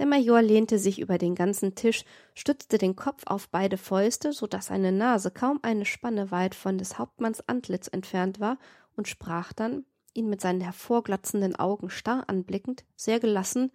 Der 0.00 0.06
Major 0.06 0.42
lehnte 0.42 0.80
sich 0.80 0.98
über 0.98 1.16
den 1.16 1.36
ganzen 1.36 1.76
Tisch, 1.76 2.04
stützte 2.34 2.78
den 2.78 2.96
Kopf 2.96 3.22
auf 3.26 3.48
beide 3.48 3.76
Fäuste, 3.76 4.32
so 4.32 4.48
dass 4.48 4.66
seine 4.66 4.90
Nase 4.90 5.30
kaum 5.30 5.60
eine 5.62 5.84
Spanne 5.84 6.32
weit 6.32 6.56
von 6.56 6.78
des 6.78 6.98
Hauptmanns 6.98 7.48
Antlitz 7.48 7.86
entfernt 7.86 8.40
war, 8.40 8.58
und 8.96 9.06
sprach 9.06 9.52
dann, 9.52 9.84
ihn 10.14 10.28
mit 10.28 10.40
seinen 10.40 10.60
hervorglotzenden 10.60 11.56
Augen 11.56 11.90
starr 11.90 12.24
anblickend, 12.28 12.84
sehr 12.96 13.20
gelassen 13.20 13.70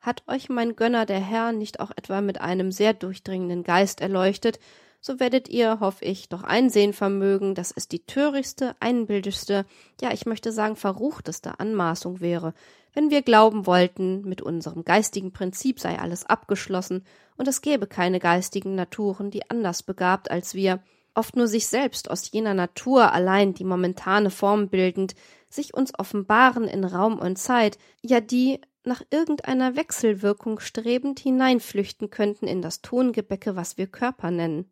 Hat 0.00 0.22
euch 0.26 0.48
mein 0.48 0.76
Gönner 0.76 1.06
der 1.06 1.20
Herr 1.20 1.52
nicht 1.52 1.80
auch 1.80 1.90
etwa 1.96 2.20
mit 2.20 2.40
einem 2.40 2.72
sehr 2.72 2.92
durchdringenden 2.94 3.62
Geist 3.62 4.00
erleuchtet, 4.00 4.58
so 5.00 5.20
werdet 5.20 5.50
ihr, 5.50 5.80
hoff 5.80 6.00
ich, 6.00 6.30
doch 6.30 6.44
einsehen 6.44 6.94
vermögen, 6.94 7.54
dass 7.54 7.72
es 7.76 7.88
die 7.88 8.06
törichtste, 8.06 8.74
einbildigste, 8.80 9.66
ja, 10.00 10.12
ich 10.12 10.24
möchte 10.24 10.50
sagen, 10.50 10.76
verruchteste 10.76 11.60
Anmaßung 11.60 12.20
wäre, 12.20 12.54
wenn 12.94 13.10
wir 13.10 13.20
glauben 13.20 13.66
wollten, 13.66 14.22
mit 14.22 14.40
unserem 14.40 14.82
geistigen 14.82 15.30
Prinzip 15.32 15.78
sei 15.78 15.98
alles 15.98 16.24
abgeschlossen 16.24 17.04
und 17.36 17.48
es 17.48 17.60
gäbe 17.60 17.86
keine 17.86 18.18
geistigen 18.18 18.76
Naturen, 18.76 19.30
die 19.30 19.50
anders 19.50 19.82
begabt 19.82 20.30
als 20.30 20.54
wir, 20.54 20.82
oft 21.14 21.36
nur 21.36 21.48
sich 21.48 21.66
selbst 21.66 22.10
aus 22.10 22.30
jener 22.30 22.54
Natur 22.54 23.12
allein 23.12 23.54
die 23.54 23.64
momentane 23.64 24.30
Form 24.30 24.68
bildend, 24.68 25.14
sich 25.48 25.74
uns 25.74 25.96
offenbaren 25.98 26.64
in 26.64 26.84
Raum 26.84 27.18
und 27.18 27.36
Zeit, 27.36 27.78
ja 28.02 28.20
die 28.20 28.60
nach 28.84 29.02
irgendeiner 29.10 29.76
Wechselwirkung 29.76 30.60
strebend 30.60 31.18
hineinflüchten 31.20 32.10
könnten 32.10 32.46
in 32.46 32.60
das 32.60 32.82
Tongebäcke, 32.82 33.56
was 33.56 33.78
wir 33.78 33.86
Körper 33.86 34.30
nennen. 34.30 34.70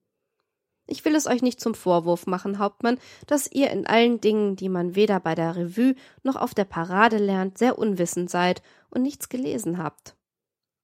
Ich 0.87 1.05
will 1.05 1.15
es 1.15 1.27
euch 1.27 1.43
nicht 1.43 1.61
zum 1.61 1.75
Vorwurf 1.75 2.27
machen, 2.27 2.59
Hauptmann, 2.59 2.99
dass 3.27 3.51
ihr 3.51 3.71
in 3.71 3.87
allen 3.87 4.21
Dingen, 4.21 4.57
die 4.57 4.69
man 4.69 4.95
weder 4.95 5.21
bei 5.21 5.35
der 5.35 5.57
Revue 5.57 5.95
noch 6.23 6.37
auf 6.37 6.55
der 6.55 6.65
Parade 6.65 7.19
lernt, 7.19 7.57
sehr 7.57 7.79
unwissend 7.79 8.31
seid 8.31 8.63
und 8.91 9.03
nichts 9.03 9.29
gelesen 9.29 9.79
habt. 9.79 10.17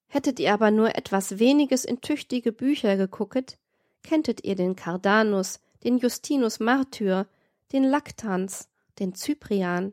Hättet 0.07 0.41
ihr 0.41 0.55
aber 0.55 0.71
nur 0.71 0.95
etwas 0.97 1.39
weniges 1.39 1.85
in 1.85 2.01
tüchtige 2.01 2.53
Bücher 2.53 2.97
gegucket, 2.97 3.59
kenntet 4.03 4.45
ihr 4.45 4.55
den 4.55 4.77
Cardanus, 4.77 5.61
den 5.85 5.99
Justinus 5.99 6.61
Martyr, 6.61 7.27
den 7.73 7.85
Laktans, 7.85 8.69
den 8.99 9.15
Cyprian, 9.15 9.93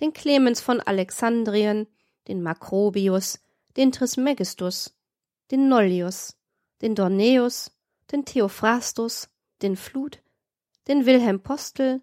den 0.00 0.12
Clemens 0.12 0.60
von 0.60 0.80
Alexandrien, 0.80 1.86
den 2.28 2.42
Macrobius, 2.42 3.40
den 3.76 3.92
Trismegistus, 3.92 4.94
den 5.50 5.68
Nollius, 5.68 6.36
den 6.82 6.94
Dorneus, 6.94 7.72
den 8.12 8.24
Theophrastus, 8.24 9.28
den 9.62 9.76
Flut, 9.76 10.22
den 10.88 11.06
Wilhelm 11.06 11.40
Postel, 11.40 12.02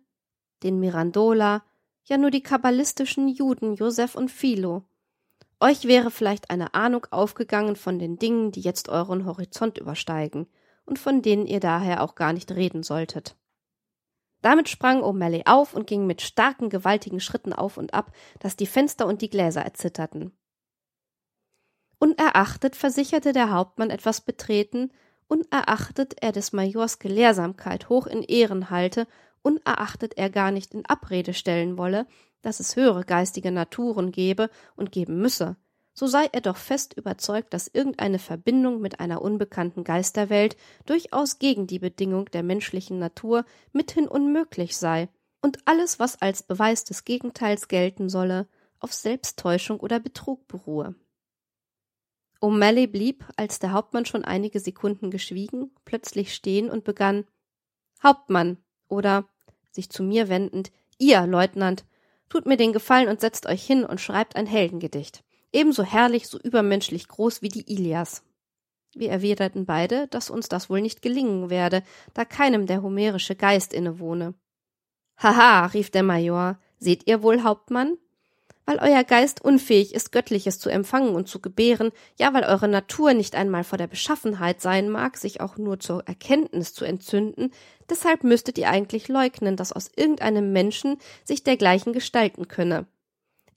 den 0.64 0.80
Mirandola, 0.80 1.64
ja 2.06 2.18
nur 2.18 2.32
die 2.32 2.44
kabbalistischen 2.44 3.28
Juden 3.28 3.76
Joseph 3.76 4.16
und 4.16 4.30
Philo. 4.30 4.84
Euch 5.60 5.86
wäre 5.86 6.12
vielleicht 6.12 6.50
eine 6.50 6.74
Ahnung 6.74 7.08
aufgegangen 7.12 7.76
von 7.76 7.98
den 7.98 8.18
Dingen, 8.18 8.52
die 8.52 8.62
jetzt 8.62 8.90
euren 8.90 9.26
Horizont 9.26 9.78
übersteigen 9.78 10.48
und 10.86 11.00
von 11.00 11.22
denen 11.22 11.46
ihr 11.46 11.60
daher 11.60 12.04
auch 12.04 12.16
gar 12.16 12.34
nicht 12.34 12.52
reden 12.52 12.84
solltet. 12.84 13.36
Damit 14.42 14.68
sprang 14.68 15.02
O'Malley 15.02 15.44
auf 15.46 15.74
und 15.74 15.88
ging 15.88 16.06
mit 16.06 16.22
starken, 16.22 16.70
gewaltigen 16.70 17.22
Schritten 17.22 17.54
auf 17.54 17.78
und 17.78 17.94
ab, 17.94 18.12
dass 18.40 18.58
die 18.58 18.68
Fenster 18.68 19.08
und 19.08 19.22
die 19.22 19.30
Gläser 19.30 19.62
erzitterten. 19.62 20.38
Unerachtet 21.98 22.76
versicherte 22.76 23.32
der 23.32 23.52
Hauptmann 23.52 23.90
etwas 23.90 24.20
betreten, 24.20 24.92
unerachtet 25.28 26.16
er 26.22 26.34
des 26.34 26.52
Majors 26.52 27.00
Gelehrsamkeit 27.00 27.88
hoch 27.88 28.06
in 28.06 28.22
Ehren 28.22 28.70
halte, 28.70 29.08
unerachtet 29.42 30.18
er 30.18 30.30
gar 30.30 30.52
nicht 30.52 30.74
in 30.74 30.86
Abrede 30.86 31.34
stellen 31.34 31.78
wolle, 31.78 32.06
dass 32.42 32.60
es 32.60 32.76
höhere 32.76 33.06
geistige 33.06 33.52
Naturen 33.52 34.12
gebe 34.12 34.50
und 34.76 34.92
geben 34.92 35.22
müsse, 35.22 35.56
so 35.94 36.08
sei 36.08 36.28
er 36.32 36.42
doch 36.42 36.58
fest 36.58 36.94
überzeugt, 36.94 37.54
dass 37.54 37.68
irgendeine 37.68 38.20
Verbindung 38.20 38.82
mit 38.82 39.00
einer 39.00 39.22
unbekannten 39.22 39.84
Geisterwelt 39.84 40.58
durchaus 40.86 41.38
gegen 41.38 41.68
die 41.68 41.80
Bedingung 41.80 42.26
der 42.32 42.44
menschlichen 42.44 42.98
Natur 42.98 43.46
mithin 43.72 44.08
unmöglich 44.08 44.76
sei 44.76 45.10
und 45.42 45.60
alles, 45.66 46.00
was 46.00 46.22
als 46.22 46.44
Beweis 46.44 46.84
des 46.84 47.06
Gegenteils 47.06 47.68
gelten 47.68 48.10
solle, 48.10 48.48
auf 48.80 48.94
Selbsttäuschung 48.94 49.80
oder 49.80 50.00
Betrug 50.00 50.48
beruhe. 50.48 50.96
O'Malley 52.42 52.88
blieb, 52.88 53.26
als 53.38 53.60
der 53.60 53.72
Hauptmann 53.72 54.06
schon 54.06 54.26
einige 54.26 54.60
Sekunden 54.60 55.12
geschwiegen, 55.12 55.72
plötzlich 55.86 56.34
stehen 56.34 56.70
und 56.70 56.84
begann 56.84 57.26
Hauptmann 58.02 58.58
oder 58.90 59.30
sich 59.72 59.90
zu 59.90 60.04
mir 60.04 60.28
wendend 60.28 60.72
Ihr, 60.98 61.26
Leutnant, 61.26 61.86
tut 62.30 62.46
mir 62.46 62.58
den 62.58 62.74
Gefallen 62.74 63.08
und 63.08 63.22
setzt 63.22 63.46
euch 63.46 63.64
hin 63.66 63.86
und 63.86 64.02
schreibt 64.02 64.36
ein 64.36 64.46
Heldengedicht 64.46 65.24
ebenso 65.54 65.84
herrlich, 65.84 66.28
so 66.28 66.40
übermenschlich 66.40 67.08
groß 67.08 67.42
wie 67.42 67.50
die 67.50 67.72
Ilias. 67.72 68.24
Wir 68.96 69.10
erwiderten 69.10 69.66
beide, 69.66 70.08
dass 70.08 70.30
uns 70.30 70.50
das 70.50 70.70
wohl 70.70 70.82
nicht 70.82 71.02
gelingen 71.02 71.50
werde, 71.50 71.84
da 72.14 72.26
keinem 72.26 72.68
der 72.68 72.84
homerische 72.84 73.36
Geist 73.36 73.74
innewohne. 73.74 74.36
Haha, 75.18 75.68
rief 75.68 75.90
der 75.90 76.04
Major, 76.04 76.60
seht 76.78 77.08
ihr 77.08 77.24
wohl, 77.24 77.44
Hauptmann? 77.44 77.98
Weil 78.66 78.80
euer 78.80 79.04
Geist 79.04 79.44
unfähig 79.44 79.94
ist, 79.94 80.12
Göttliches 80.14 80.58
zu 80.58 80.70
empfangen 80.70 81.16
und 81.16 81.28
zu 81.28 81.42
gebären, 81.42 81.92
ja, 82.18 82.34
weil 82.34 82.46
eure 82.46 82.70
Natur 82.70 83.14
nicht 83.14 83.36
einmal 83.36 83.66
vor 83.66 83.78
der 83.78 83.88
Beschaffenheit 83.88 84.62
sein 84.62 84.90
mag, 84.90 85.18
sich 85.18 85.42
auch 85.42 85.58
nur 85.58 85.80
zur 85.80 86.08
Erkenntnis 86.08 86.74
zu 86.74 86.86
entzünden, 86.86 87.52
deshalb 87.90 88.24
müsstet 88.24 88.58
ihr 88.58 88.70
eigentlich 88.70 89.10
leugnen, 89.10 89.58
dass 89.58 89.74
aus 89.74 89.92
irgendeinem 89.96 90.54
Menschen 90.54 90.98
sich 91.26 91.44
dergleichen 91.44 91.92
gestalten 91.92 92.48
könne. 92.48 92.88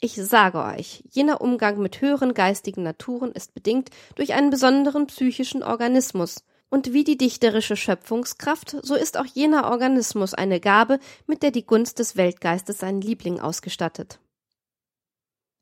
Ich 0.01 0.15
sage 0.15 0.63
euch, 0.63 1.03
jener 1.11 1.41
Umgang 1.41 1.79
mit 1.79 2.01
höheren 2.01 2.35
geistigen 2.35 2.83
Naturen 2.83 3.33
ist 3.33 3.55
bedingt 3.55 3.91
durch 4.15 4.35
einen 4.35 4.51
besonderen 4.51 5.07
psychischen 5.07 5.63
Organismus, 5.63 6.45
und 6.69 6.93
wie 6.93 7.05
die 7.05 7.17
dichterische 7.17 7.77
Schöpfungskraft, 7.77 8.77
so 8.83 8.95
ist 8.95 9.17
auch 9.17 9.25
jener 9.25 9.71
Organismus 9.71 10.35
eine 10.35 10.61
Gabe, 10.61 10.99
mit 11.27 11.43
der 11.43 11.51
die 11.51 11.65
Gunst 11.65 11.99
des 11.99 12.17
Weltgeistes 12.17 12.79
seinen 12.79 13.01
Liebling 13.01 13.41
ausgestattet. 13.41 14.19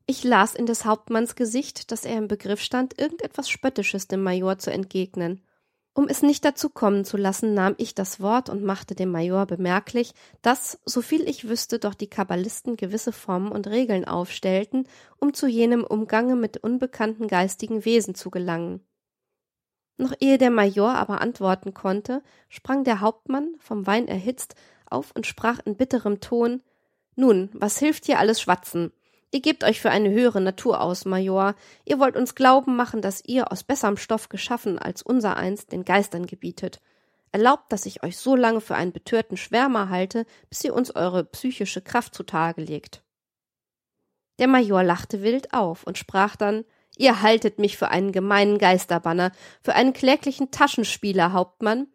Ich 0.07 0.23
las 0.23 0.55
in 0.55 0.65
des 0.65 0.85
Hauptmanns 0.85 1.35
Gesicht, 1.35 1.91
dass 1.91 2.05
er 2.05 2.17
im 2.17 2.27
Begriff 2.27 2.61
stand, 2.61 2.99
irgendetwas 2.99 3.49
Spöttisches 3.49 4.07
dem 4.07 4.23
Major 4.23 4.57
zu 4.57 4.71
entgegnen. 4.71 5.41
Um 5.97 6.09
es 6.09 6.21
nicht 6.21 6.43
dazu 6.43 6.69
kommen 6.69 7.05
zu 7.05 7.15
lassen, 7.15 7.53
nahm 7.53 7.73
ich 7.77 7.95
das 7.95 8.19
Wort 8.19 8.49
und 8.49 8.61
machte 8.61 8.95
dem 8.95 9.11
Major 9.11 9.45
bemerklich, 9.45 10.13
dass, 10.41 10.77
soviel 10.83 11.21
ich 11.21 11.47
wüsste, 11.47 11.79
doch 11.79 11.93
die 11.93 12.09
Kabbalisten 12.09 12.75
gewisse 12.75 13.13
Formen 13.13 13.49
und 13.49 13.65
Regeln 13.67 14.03
aufstellten, 14.03 14.89
um 15.19 15.33
zu 15.33 15.47
jenem 15.47 15.85
Umgange 15.85 16.35
mit 16.35 16.57
unbekannten 16.57 17.29
geistigen 17.29 17.85
Wesen 17.85 18.13
zu 18.13 18.29
gelangen. 18.29 18.81
Noch 19.95 20.13
ehe 20.19 20.37
der 20.37 20.51
Major 20.51 20.93
aber 20.93 21.21
antworten 21.21 21.73
konnte, 21.73 22.21
sprang 22.49 22.83
der 22.83 22.99
Hauptmann, 22.99 23.55
vom 23.59 23.87
Wein 23.87 24.09
erhitzt, 24.09 24.55
auf 24.89 25.11
und 25.15 25.25
sprach 25.25 25.59
in 25.63 25.77
bitterem 25.77 26.19
Ton 26.19 26.61
Nun, 27.15 27.49
was 27.53 27.79
hilft 27.79 28.05
hier 28.05 28.19
alles 28.19 28.41
Schwatzen? 28.41 28.91
Ihr 29.31 29.41
gebt 29.41 29.63
euch 29.63 29.81
für 29.81 29.89
eine 29.89 30.11
höhere 30.11 30.41
Natur 30.41 30.81
aus, 30.81 31.05
Major. 31.05 31.55
Ihr 31.83 31.99
wollt 31.99 32.15
uns 32.15 32.35
glauben 32.35 32.75
machen, 32.75 33.01
dass 33.01 33.23
ihr 33.25 33.51
aus 33.51 33.63
besserem 33.63 33.97
Stoff 33.97 34.29
geschaffen 34.29 34.79
als 34.79 35.01
unser 35.01 35.37
eins 35.37 35.67
den 35.67 35.83
Geistern 35.83 36.25
gebietet. 36.25 36.81
Erlaubt, 37.31 37.71
dass 37.71 37.85
ich 37.85 38.03
euch 38.03 38.17
so 38.17 38.35
lange 38.35 38.61
für 38.61 38.75
einen 38.75 38.93
betörten 38.93 39.35
Schwärmer 39.35 39.89
halte, 39.89 40.25
bis 40.49 40.63
ihr 40.63 40.73
uns 40.73 40.95
eure 40.95 41.25
psychische 41.25 41.81
Kraft 41.81 42.15
zutage 42.15 42.61
legt. 42.61 43.03
Der 44.39 44.47
Major 44.47 44.83
lachte 44.83 45.21
wild 45.21 45.53
auf 45.53 45.83
und 45.83 45.97
sprach 45.97 46.35
dann 46.35 46.63
Ihr 46.97 47.21
haltet 47.21 47.59
mich 47.59 47.77
für 47.77 47.89
einen 47.89 48.11
gemeinen 48.11 48.57
Geisterbanner, 48.57 49.31
für 49.61 49.75
einen 49.75 49.93
kläglichen 49.93 50.51
Taschenspieler, 50.51 51.33
Hauptmann. 51.33 51.87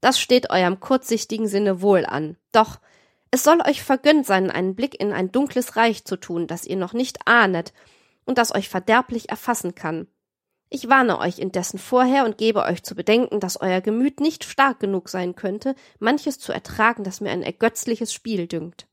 Das 0.00 0.18
steht 0.18 0.50
eurem 0.50 0.80
kurzsichtigen 0.80 1.48
Sinne 1.48 1.82
wohl 1.82 2.06
an. 2.06 2.36
Doch 2.50 2.80
es 3.32 3.42
soll 3.44 3.60
euch 3.66 3.82
vergönnt 3.82 4.26
sein, 4.26 4.50
einen 4.50 4.76
Blick 4.76 5.00
in 5.00 5.12
ein 5.12 5.32
dunkles 5.32 5.74
Reich 5.76 6.04
zu 6.04 6.16
tun, 6.16 6.46
das 6.46 6.66
ihr 6.66 6.76
noch 6.76 6.92
nicht 6.92 7.26
ahnet 7.26 7.72
und 8.26 8.36
das 8.36 8.54
euch 8.54 8.68
verderblich 8.68 9.30
erfassen 9.30 9.74
kann. 9.74 10.06
Ich 10.68 10.88
warne 10.88 11.18
euch 11.18 11.38
indessen 11.38 11.78
vorher 11.78 12.26
und 12.26 12.36
gebe 12.36 12.62
euch 12.62 12.82
zu 12.82 12.94
bedenken, 12.94 13.40
dass 13.40 13.60
euer 13.60 13.80
Gemüt 13.80 14.20
nicht 14.20 14.44
stark 14.44 14.80
genug 14.80 15.08
sein 15.08 15.34
könnte, 15.34 15.74
manches 15.98 16.38
zu 16.38 16.52
ertragen, 16.52 17.04
das 17.04 17.22
mir 17.22 17.30
ein 17.30 17.42
ergötzliches 17.42 18.12
Spiel 18.12 18.46
dünkt. 18.46 18.86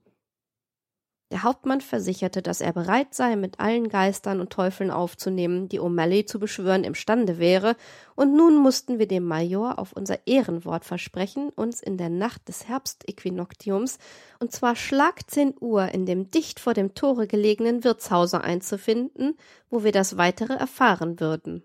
Der 1.31 1.43
Hauptmann 1.43 1.79
versicherte, 1.79 2.41
dass 2.41 2.59
er 2.59 2.73
bereit 2.73 3.13
sei, 3.13 3.35
mit 3.35 3.59
allen 3.59 3.89
Geistern 3.89 4.39
und 4.39 4.49
Teufeln 4.51 4.89
aufzunehmen, 4.89 5.69
die 5.69 5.79
O'Malley 5.79 6.25
zu 6.25 6.39
beschwören 6.39 6.83
imstande 6.83 7.37
wäre, 7.37 7.75
und 8.15 8.35
nun 8.35 8.57
mussten 8.57 8.97
wir 8.97 9.07
dem 9.07 9.25
Major 9.25 9.77
auf 9.77 9.93
unser 9.93 10.25
Ehrenwort 10.25 10.85
versprechen, 10.85 11.49
uns 11.49 11.81
in 11.81 11.97
der 11.97 12.09
Nacht 12.09 12.47
des 12.47 12.67
Herbstequinoktiums, 12.67 13.99
und 14.39 14.51
zwar 14.51 14.75
Schlag 14.75 15.29
zehn 15.29 15.53
Uhr, 15.59 15.89
in 15.89 16.07
dem 16.07 16.31
dicht 16.31 16.59
vor 16.59 16.73
dem 16.73 16.95
Tore 16.95 17.27
gelegenen 17.27 17.83
Wirtshause 17.83 18.41
einzufinden, 18.41 19.37
wo 19.69 19.83
wir 19.83 19.91
das 19.91 20.17
Weitere 20.17 20.53
erfahren 20.53 21.19
würden. 21.19 21.63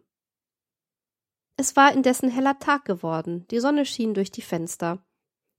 Es 1.56 1.74
war 1.74 1.94
indessen 1.94 2.28
heller 2.28 2.58
Tag 2.58 2.84
geworden, 2.84 3.46
die 3.50 3.60
Sonne 3.60 3.86
schien 3.86 4.12
durch 4.12 4.30
die 4.30 4.42
Fenster. 4.42 5.02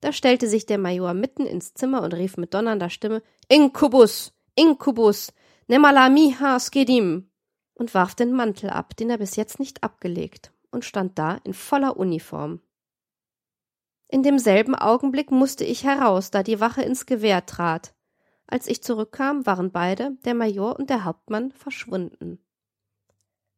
Da 0.00 0.12
stellte 0.12 0.48
sich 0.48 0.66
der 0.66 0.78
Major 0.78 1.14
mitten 1.14 1.46
ins 1.46 1.74
Zimmer 1.74 2.02
und 2.02 2.14
rief 2.14 2.36
mit 2.36 2.54
donnernder 2.54 2.90
Stimme 2.90 3.22
Inkubus, 3.48 4.32
Inkubus, 4.54 5.32
nemala 5.68 6.08
miha 6.08 6.60
skedim 6.60 7.30
und 7.74 7.94
warf 7.94 8.14
den 8.14 8.32
Mantel 8.32 8.70
ab, 8.70 8.96
den 8.96 9.10
er 9.10 9.18
bis 9.18 9.36
jetzt 9.36 9.58
nicht 9.58 9.82
abgelegt, 9.82 10.52
und 10.70 10.84
stand 10.84 11.18
da 11.18 11.38
in 11.44 11.54
voller 11.54 11.96
Uniform. 11.96 12.60
In 14.08 14.22
demselben 14.22 14.74
Augenblick 14.74 15.30
musste 15.30 15.64
ich 15.64 15.84
heraus, 15.84 16.30
da 16.30 16.42
die 16.42 16.60
Wache 16.60 16.82
ins 16.82 17.06
Gewehr 17.06 17.44
trat. 17.44 17.94
Als 18.46 18.68
ich 18.68 18.82
zurückkam, 18.82 19.44
waren 19.46 19.72
beide, 19.72 20.12
der 20.24 20.34
Major 20.34 20.78
und 20.78 20.90
der 20.90 21.04
Hauptmann, 21.04 21.50
verschwunden. 21.50 22.38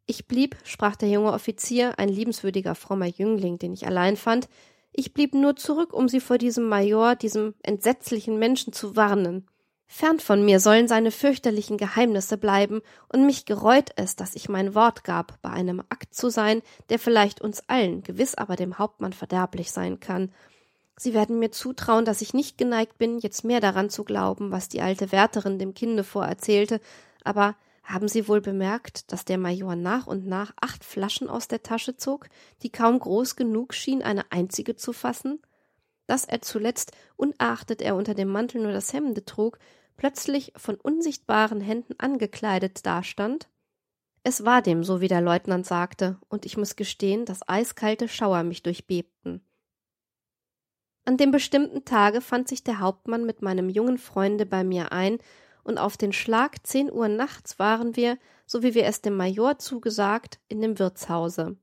Ich 0.07 0.27
blieb, 0.27 0.57
sprach 0.65 0.97
der 0.97 1.11
junge 1.11 1.33
Offizier, 1.33 1.99
ein 1.99 2.09
liebenswürdiger 2.09 2.75
frommer 2.75 3.07
Jüngling, 3.07 3.59
den 3.59 3.75
ich 3.75 3.87
allein 3.87 4.17
fand, 4.17 4.49
ich 4.99 5.15
blieb 5.15 5.33
nur 5.33 5.55
zurück, 5.55 5.93
um 5.93 6.09
sie 6.09 6.19
vor 6.19 6.39
diesem 6.39 6.69
Major, 6.69 7.15
diesem 7.15 7.55
entsetzlichen 7.63 8.37
Menschen 8.37 8.73
zu 8.73 8.97
warnen. 8.97 9.47
Fern 9.87 10.19
von 10.19 10.45
mir 10.45 10.59
sollen 10.59 10.89
seine 10.89 11.13
fürchterlichen 11.13 11.79
Geheimnisse 11.79 12.37
bleiben, 12.37 12.83
und 13.09 13.25
mich 13.25 13.47
gereut 13.47 13.91
es, 13.95 14.17
dass 14.17 14.35
ich 14.35 14.49
mein 14.49 14.75
Wort 14.75 15.05
gab, 15.05 15.41
bei 15.41 15.51
einem 15.51 15.81
Akt 15.89 16.15
zu 16.15 16.31
sein, 16.31 16.63
der 16.89 16.99
vielleicht 16.99 17.41
uns 17.41 17.63
allen, 17.69 18.03
gewiss 18.03 18.35
aber 18.35 18.57
dem 18.57 18.79
Hauptmann 18.79 19.13
verderblich 19.13 19.71
sein 19.71 20.01
kann. 20.01 20.33
Sie 20.97 21.15
werden 21.15 21.39
mir 21.39 21.53
zutrauen, 21.53 22.05
dass 22.05 22.21
ich 22.21 22.35
nicht 22.35 22.59
geneigt 22.59 22.99
bin, 22.99 23.21
jetzt 23.21 23.45
mehr 23.45 23.61
daran 23.61 23.91
zu 23.91 24.03
glauben, 24.03 24.51
was 24.51 24.69
die 24.69 24.83
alte 24.83 25.13
Wärterin 25.13 25.61
dem 25.61 25.75
Kinde 25.75 26.03
vorerzählte, 26.03 26.81
aber 27.23 27.55
haben 27.89 28.09
Sie 28.09 28.29
wohl 28.29 28.41
bemerkt, 28.41 29.11
dass 29.13 29.25
der 29.25 29.39
Major 29.39 29.75
nach 29.75 30.07
und 30.07 30.27
nach 30.27 30.53
acht 30.61 30.85
Flaschen 30.85 31.29
aus 31.29 31.49
der 31.49 31.63
Tasche 31.63 31.97
zog, 31.97 32.29
die 32.63 32.71
kaum 32.71 32.99
groß 32.99 33.35
genug 33.35 33.73
schien, 33.73 34.03
eine 34.03 34.31
einzige 34.31 34.77
zu 34.77 34.93
fassen? 34.93 35.41
Dass 36.07 36.25
er 36.25 36.43
zuletzt, 36.43 36.93
unerachtet 37.17 37.81
er 37.81 37.97
unter 37.97 38.15
dem 38.15 38.29
Mantel 38.29 38.63
nur 38.63 38.73
das 38.73 38.93
Hemde 38.93 39.25
trug, 39.25 39.59
plötzlich 39.97 40.53
von 40.57 40.77
unsichtbaren 40.77 41.61
Händen 41.61 41.95
angekleidet 41.99 42.85
dastand? 42.85 43.49
Es 44.23 44.45
war 44.45 44.61
dem, 44.61 44.85
so 44.85 45.01
wie 45.01 45.09
der 45.09 45.23
Leutnant 45.23 45.67
sagte, 45.67 46.19
und 46.29 46.45
ich 46.45 46.59
muss 46.59 46.77
gestehen, 46.77 47.25
dass 47.25 47.49
eiskalte 47.49 48.09
Schauer 48.09 48.43
mich 48.43 48.63
durchbebten. 48.63 49.43
An 51.07 51.17
dem 51.17 51.31
bestimmten 51.31 51.87
Tage 51.87 52.21
fand 52.21 52.49
sich 52.49 52.63
der 52.63 52.81
Hauptmann 52.81 53.25
mit 53.25 53.41
meinem 53.41 53.71
jungen 53.71 53.97
Freunde 53.97 54.45
bei 54.45 54.63
mir 54.63 54.93
ein 54.93 55.19
und 55.69 55.79
auf 55.79 55.97
den 55.97 56.13
Schlag 56.13 56.67
zehn 56.67 56.91
Uhr 56.91 57.09
nachts 57.09 57.59
waren 57.59 57.95
wir, 57.95 58.19
so 58.47 58.63
wie 58.63 58.75
wir 58.75 58.87
es 58.87 59.03
dem 59.03 59.17
Major 59.17 59.59
zugesagt, 59.59 60.41
in 60.49 60.61
dem 60.61 60.79
Wirtshause. 60.79 61.57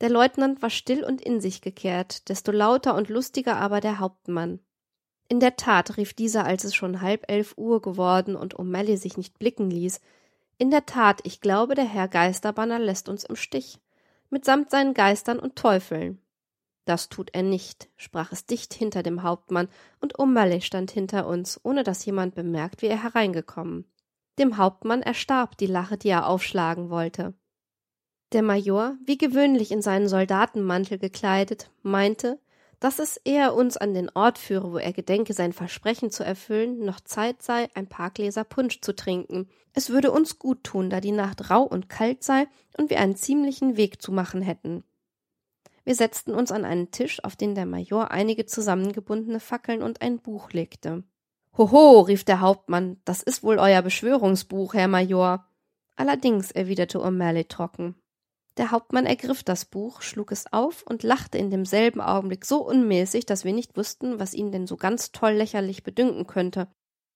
Der 0.00 0.08
Leutnant 0.08 0.62
war 0.62 0.70
still 0.70 1.04
und 1.04 1.20
in 1.20 1.40
sich 1.40 1.60
gekehrt, 1.60 2.30
desto 2.30 2.50
lauter 2.50 2.94
und 2.94 3.10
lustiger 3.10 3.58
aber 3.58 3.80
der 3.80 3.98
Hauptmann. 3.98 4.60
In 5.28 5.40
der 5.40 5.56
Tat, 5.56 5.98
rief 5.98 6.14
dieser, 6.14 6.44
als 6.44 6.64
es 6.64 6.74
schon 6.74 7.02
halb 7.02 7.30
elf 7.30 7.54
Uhr 7.56 7.82
geworden 7.82 8.34
und 8.34 8.56
O'Malley 8.56 8.96
sich 8.96 9.16
nicht 9.16 9.38
blicken 9.38 9.70
ließ, 9.70 10.00
in 10.56 10.70
der 10.70 10.86
Tat, 10.86 11.20
ich 11.24 11.40
glaube, 11.40 11.74
der 11.74 11.84
Herr 11.84 12.08
Geisterbanner 12.08 12.78
lässt 12.78 13.08
uns 13.08 13.24
im 13.24 13.36
Stich, 13.36 13.78
mitsamt 14.30 14.70
seinen 14.70 14.94
Geistern 14.94 15.38
und 15.38 15.54
Teufeln. 15.56 16.20
Das 16.84 17.08
tut 17.08 17.30
er 17.34 17.42
nicht, 17.42 17.88
sprach 17.96 18.32
es 18.32 18.46
dicht 18.46 18.74
hinter 18.74 19.02
dem 19.02 19.22
Hauptmann, 19.22 19.68
und 20.00 20.18
O'Malley 20.18 20.60
stand 20.62 20.90
hinter 20.90 21.26
uns, 21.26 21.60
ohne 21.62 21.84
dass 21.84 22.04
jemand 22.04 22.34
bemerkt, 22.34 22.82
wie 22.82 22.86
er 22.86 23.02
hereingekommen. 23.02 23.84
Dem 24.38 24.56
Hauptmann 24.56 25.02
erstarb 25.02 25.58
die 25.58 25.66
Lache, 25.66 25.98
die 25.98 26.08
er 26.08 26.26
aufschlagen 26.26 26.90
wollte. 26.90 27.34
Der 28.32 28.42
Major, 28.42 28.96
wie 29.04 29.18
gewöhnlich 29.18 29.72
in 29.72 29.82
seinen 29.82 30.08
Soldatenmantel 30.08 30.98
gekleidet, 30.98 31.70
meinte, 31.82 32.40
dass 32.78 32.98
es 32.98 33.18
eher 33.18 33.54
uns 33.54 33.76
an 33.76 33.92
den 33.92 34.08
Ort 34.14 34.38
führe, 34.38 34.72
wo 34.72 34.78
er 34.78 34.92
gedenke, 34.92 35.34
sein 35.34 35.52
Versprechen 35.52 36.10
zu 36.10 36.24
erfüllen, 36.24 36.84
noch 36.84 37.00
Zeit 37.00 37.42
sei, 37.42 37.68
ein 37.74 37.88
paar 37.88 38.10
Gläser 38.10 38.44
Punsch 38.44 38.80
zu 38.80 38.94
trinken. 38.96 39.48
Es 39.74 39.90
würde 39.90 40.10
uns 40.10 40.38
gut 40.38 40.64
tun, 40.64 40.88
da 40.88 41.00
die 41.00 41.12
Nacht 41.12 41.50
rau 41.50 41.62
und 41.62 41.90
kalt 41.90 42.24
sei 42.24 42.46
und 42.78 42.88
wir 42.88 42.98
einen 43.00 43.16
ziemlichen 43.16 43.76
Weg 43.76 44.00
zu 44.00 44.12
machen 44.12 44.40
hätten. 44.40 44.82
Wir 45.84 45.94
setzten 45.94 46.34
uns 46.34 46.52
an 46.52 46.64
einen 46.64 46.90
Tisch, 46.90 47.22
auf 47.24 47.36
den 47.36 47.54
der 47.54 47.66
Major 47.66 48.10
einige 48.10 48.46
zusammengebundene 48.46 49.40
Fackeln 49.40 49.82
und 49.82 50.02
ein 50.02 50.18
Buch 50.18 50.52
legte. 50.52 51.04
Hoho, 51.56 52.00
rief 52.00 52.24
der 52.24 52.40
Hauptmann, 52.40 53.00
das 53.04 53.22
ist 53.22 53.42
wohl 53.42 53.58
euer 53.58 53.82
Beschwörungsbuch, 53.82 54.74
Herr 54.74 54.88
Major. 54.88 55.46
Allerdings, 55.96 56.50
erwiderte 56.50 56.98
O'Malley 56.98 57.48
trocken. 57.48 57.96
Der 58.56 58.70
Hauptmann 58.70 59.06
ergriff 59.06 59.42
das 59.42 59.64
Buch, 59.64 60.02
schlug 60.02 60.32
es 60.32 60.52
auf 60.52 60.82
und 60.82 61.02
lachte 61.02 61.38
in 61.38 61.50
demselben 61.50 62.00
Augenblick 62.00 62.44
so 62.44 62.64
unmäßig, 62.64 63.26
dass 63.26 63.44
wir 63.44 63.52
nicht 63.52 63.76
wussten, 63.76 64.20
was 64.20 64.34
ihn 64.34 64.52
denn 64.52 64.66
so 64.66 64.76
ganz 64.76 65.12
toll 65.12 65.32
lächerlich 65.32 65.82
bedünken 65.82 66.26
könnte. 66.26 66.68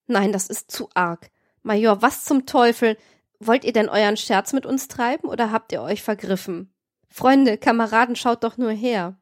Nein, 0.07 0.33
das 0.33 0.49
ist 0.49 0.71
zu 0.71 0.89
arg. 0.95 1.31
Major, 1.63 2.03
was 2.03 2.25
zum 2.25 2.47
Teufel? 2.47 2.97
Wollt 3.41 3.65
ihr 3.65 3.73
denn 3.73 3.89
euren 3.89 4.17
Scherz 4.17 4.53
mit 4.53 4.67
uns 4.67 4.89
treiben 4.89 5.29
oder 5.29 5.51
habt 5.51 5.73
ihr 5.73 5.83
euch 5.83 6.03
vergriffen? 6.03 6.74
Freunde, 7.17 7.59
Kameraden, 7.59 8.17
schaut 8.17 8.43
doch 8.43 8.57
nur 8.57 8.73
her. 8.73 9.17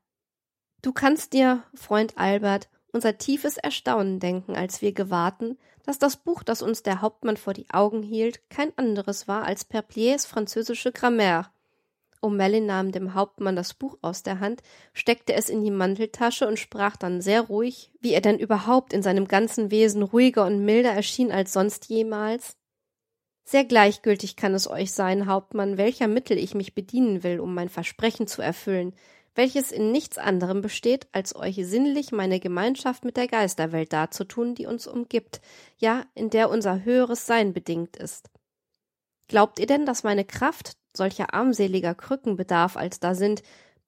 Du 0.81 0.93
kannst 0.93 1.35
dir, 1.35 1.63
Freund 1.75 2.17
Albert, 2.17 2.71
unser 2.91 3.19
tiefes 3.19 3.59
Erstaunen 3.59 4.19
denken, 4.19 4.57
als 4.57 4.81
wir 4.81 4.93
gewahrten, 4.93 5.59
dass 5.85 5.99
das 5.99 6.17
Buch, 6.17 6.43
das 6.43 6.63
uns 6.63 6.83
der 6.83 7.03
Hauptmann 7.03 7.37
vor 7.37 7.53
die 7.53 7.69
Augen 7.69 8.03
hielt, 8.03 8.49
kein 8.49 8.73
anderes 8.79 9.29
war 9.29 9.45
als 9.45 9.67
Perpliers 9.67 10.25
französische 10.25 10.91
Grammaire, 10.91 11.51
O'Malley 12.23 12.63
nahm 12.63 12.93
dem 12.93 13.13
Hauptmann 13.13 13.57
das 13.57 13.75
Buch 13.75 13.99
aus 14.01 14.23
der 14.23 14.41
Hand, 14.41 14.63
steckte 14.95 15.35
es 15.35 15.51
in 15.51 15.63
die 15.63 15.71
Manteltasche 15.71 16.49
und 16.49 16.59
sprach 16.59 16.97
dann 16.97 17.21
sehr 17.21 17.43
ruhig, 17.43 17.93
wie 18.01 18.15
er 18.15 18.23
denn 18.23 18.39
überhaupt 18.39 18.95
in 18.95 19.03
seinem 19.03 19.29
ganzen 19.29 19.71
Wesen 19.71 20.03
ruhiger 20.03 20.47
und 20.47 20.65
milder 20.65 20.93
erschien 20.93 21.31
als 21.31 21.53
sonst 21.53 21.91
jemals. 21.91 22.57
Sehr 23.45 23.65
gleichgültig 23.65 24.37
kann 24.37 24.55
es 24.55 24.69
euch 24.69 24.93
sein, 24.93 25.27
Hauptmann, 25.27 25.77
welcher 25.77 26.09
Mittel 26.09 26.39
ich 26.39 26.55
mich 26.55 26.75
bedienen 26.75 27.23
will, 27.23 27.41
um 27.41 27.55
mein 27.55 27.69
Versprechen 27.69 28.27
zu 28.27 28.41
erfüllen, 28.41 28.95
welches 29.35 29.73
in 29.73 29.93
nichts 29.93 30.19
anderem 30.19 30.61
besteht, 30.61 31.09
als 31.13 31.35
euch 31.35 31.57
sinnlich 31.63 32.13
meine 32.13 32.39
Gemeinschaft 32.39 33.05
mit 33.05 33.17
der 33.17 33.29
Geisterwelt 33.29 33.93
darzutun, 33.93 34.55
die 34.55 34.67
uns 34.67 34.87
umgibt, 34.87 35.41
ja, 35.79 36.05
in 36.15 36.31
der 36.31 36.51
unser 36.51 36.85
höheres 36.85 37.27
Sein 37.27 37.53
bedingt 37.53 37.97
ist. 37.97 38.31
Glaubt 39.29 39.59
ihr 39.59 39.67
denn, 39.67 39.87
dass 39.87 40.03
meine 40.03 40.25
Kraft 40.25 40.77
solcher 40.95 41.33
armseliger 41.33 41.95
Krücken 41.95 42.37
bedarf, 42.37 42.77
als 42.77 43.01
da 43.01 43.15
sind, 43.15 43.43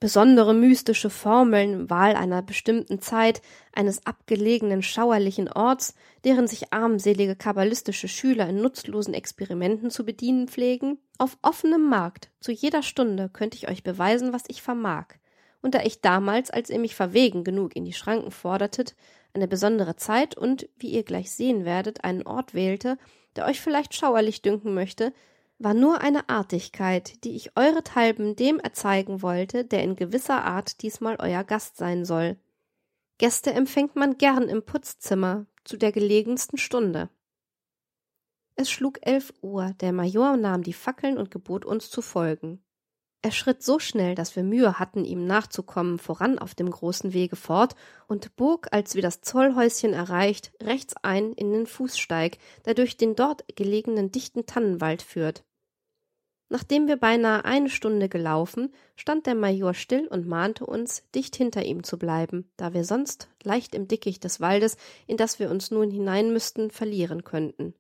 besondere 0.05 0.53
mystische 0.53 1.09
Formeln, 1.09 1.89
Wahl 1.89 2.15
einer 2.15 2.43
bestimmten 2.43 3.01
Zeit, 3.01 3.41
eines 3.73 4.07
abgelegenen 4.07 4.83
schauerlichen 4.83 5.51
Orts, 5.51 5.95
deren 6.25 6.47
sich 6.47 6.75
armselige 6.75 7.37
kabbalistische 7.37 8.07
Schüler 8.07 8.47
in 8.51 8.61
nutzlosen 8.61 9.15
Experimenten 9.15 9.91
zu 9.91 10.05
bedienen 10.05 10.47
pflegen? 10.47 10.99
Auf 11.17 11.39
offenem 11.41 11.89
Markt, 11.89 12.29
zu 12.39 12.53
jeder 12.53 12.83
Stunde, 12.83 13.31
könnte 13.31 13.57
ich 13.57 13.67
euch 13.67 13.83
beweisen, 13.83 14.35
was 14.35 14.43
ich 14.49 14.61
vermag. 14.61 15.07
Und 15.63 15.75
da 15.75 15.81
ich 15.81 16.03
damals, 16.03 16.51
als 16.51 16.69
ihr 16.69 16.81
mich 16.81 16.95
verwegen 16.95 17.43
genug 17.43 17.75
in 17.75 17.87
die 17.87 17.95
Schranken 17.95 18.31
fordertet, 18.31 18.95
eine 19.33 19.49
besondere 19.49 19.97
Zeit 19.97 20.37
und, 20.37 20.69
wie 20.77 20.91
ihr 20.91 21.05
gleich 21.05 21.31
sehen 21.31 21.65
werdet, 21.65 22.05
einen 22.05 22.27
Ort 22.27 22.53
wählte, 22.53 22.99
der 23.37 23.47
euch 23.47 23.59
vielleicht 23.59 23.95
schauerlich 23.95 24.43
dünken 24.43 24.75
möchte, 24.75 25.15
war 25.59 25.75
nur 25.75 26.01
eine 26.01 26.29
Artigkeit, 26.29 27.25
die 27.25 27.37
ich 27.37 27.57
eurethalben 27.57 28.37
dem 28.37 28.59
erzeigen 28.59 29.23
wollte, 29.23 29.65
der 29.65 29.83
in 29.83 29.97
gewisser 29.97 30.45
Art 30.45 30.83
diesmal 30.83 31.17
euer 31.21 31.45
Gast 31.45 31.77
sein 31.77 32.05
soll. 32.05 32.37
Gäste 33.19 33.53
empfängt 33.53 33.97
man 33.97 34.19
gern 34.19 34.49
im 34.49 34.65
Putzzimmer 34.65 35.47
zu 35.65 35.77
der 35.77 35.93
gelegensten 35.93 36.59
Stunde. 36.59 37.09
Es 38.57 38.71
schlug 38.71 38.99
elf 39.03 39.33
Uhr, 39.43 39.73
der 39.81 39.93
Major 39.93 40.37
nahm 40.37 40.63
die 40.63 40.73
Fackeln 40.73 41.19
und 41.19 41.31
gebot 41.31 41.65
uns 41.65 41.91
zu 41.91 42.03
folgen. 42.03 42.65
Er 43.25 43.33
schritt 43.33 43.63
so 43.63 43.79
schnell, 43.79 44.15
dass 44.15 44.37
wir 44.37 44.43
Mühe 44.43 44.79
hatten, 44.79 45.07
ihm 45.07 45.27
nachzukommen, 45.27 45.99
voran 45.99 46.39
auf 46.39 46.55
dem 46.55 46.69
großen 46.71 47.15
Wege 47.15 47.37
fort 47.37 47.75
und 48.07 48.37
bog, 48.37 48.67
als 48.71 48.97
wir 48.97 49.01
das 49.01 49.23
Zollhäuschen 49.23 49.95
erreicht, 49.95 50.53
rechts 50.63 50.95
ein 51.01 51.33
in 51.33 51.51
den 51.51 51.67
Fußsteig, 51.67 52.37
der 52.67 52.75
durch 52.75 52.99
den 52.99 53.17
dort 53.17 53.47
gelegenen 53.57 54.13
dichten 54.13 54.45
Tannenwald 54.45 55.01
führt. 55.01 55.43
Nachdem 56.51 56.87
wir 56.87 56.99
beinahe 56.99 57.47
eine 57.47 57.71
Stunde 57.71 58.11
gelaufen, 58.11 58.75
stand 58.95 59.25
der 59.25 59.37
Major 59.37 59.73
still 59.73 60.07
und 60.07 60.29
mahnte 60.29 60.67
uns, 60.67 61.03
dicht 61.15 61.35
hinter 61.35 61.65
ihm 61.65 61.83
zu 61.83 61.99
bleiben, 61.99 62.53
da 62.59 62.75
wir 62.75 62.85
sonst 62.85 63.31
leicht 63.43 63.75
im 63.75 63.89
Dickicht 63.89 64.23
des 64.23 64.41
Waldes, 64.41 64.77
in 65.07 65.17
das 65.17 65.39
wir 65.39 65.51
uns 65.51 65.71
nun 65.71 65.91
hinein 65.91 66.31
müssten, 66.31 66.71
verlieren 66.71 67.25
könnten. 67.25 67.73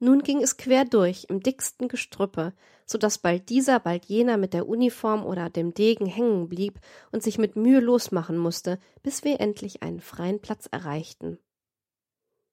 Nun 0.00 0.22
ging 0.22 0.42
es 0.42 0.56
quer 0.56 0.84
durch, 0.84 1.26
im 1.28 1.40
dicksten 1.40 1.88
Gestrüppe, 1.88 2.52
so 2.86 2.98
dass 2.98 3.18
bald 3.18 3.48
dieser, 3.48 3.80
bald 3.80 4.04
jener 4.04 4.36
mit 4.36 4.54
der 4.54 4.68
Uniform 4.68 5.26
oder 5.26 5.50
dem 5.50 5.74
Degen 5.74 6.06
hängen 6.06 6.48
blieb 6.48 6.78
und 7.10 7.22
sich 7.22 7.36
mit 7.36 7.56
Mühe 7.56 7.80
losmachen 7.80 8.38
musste, 8.38 8.78
bis 9.02 9.24
wir 9.24 9.40
endlich 9.40 9.82
einen 9.82 10.00
freien 10.00 10.40
Platz 10.40 10.68
erreichten. 10.70 11.38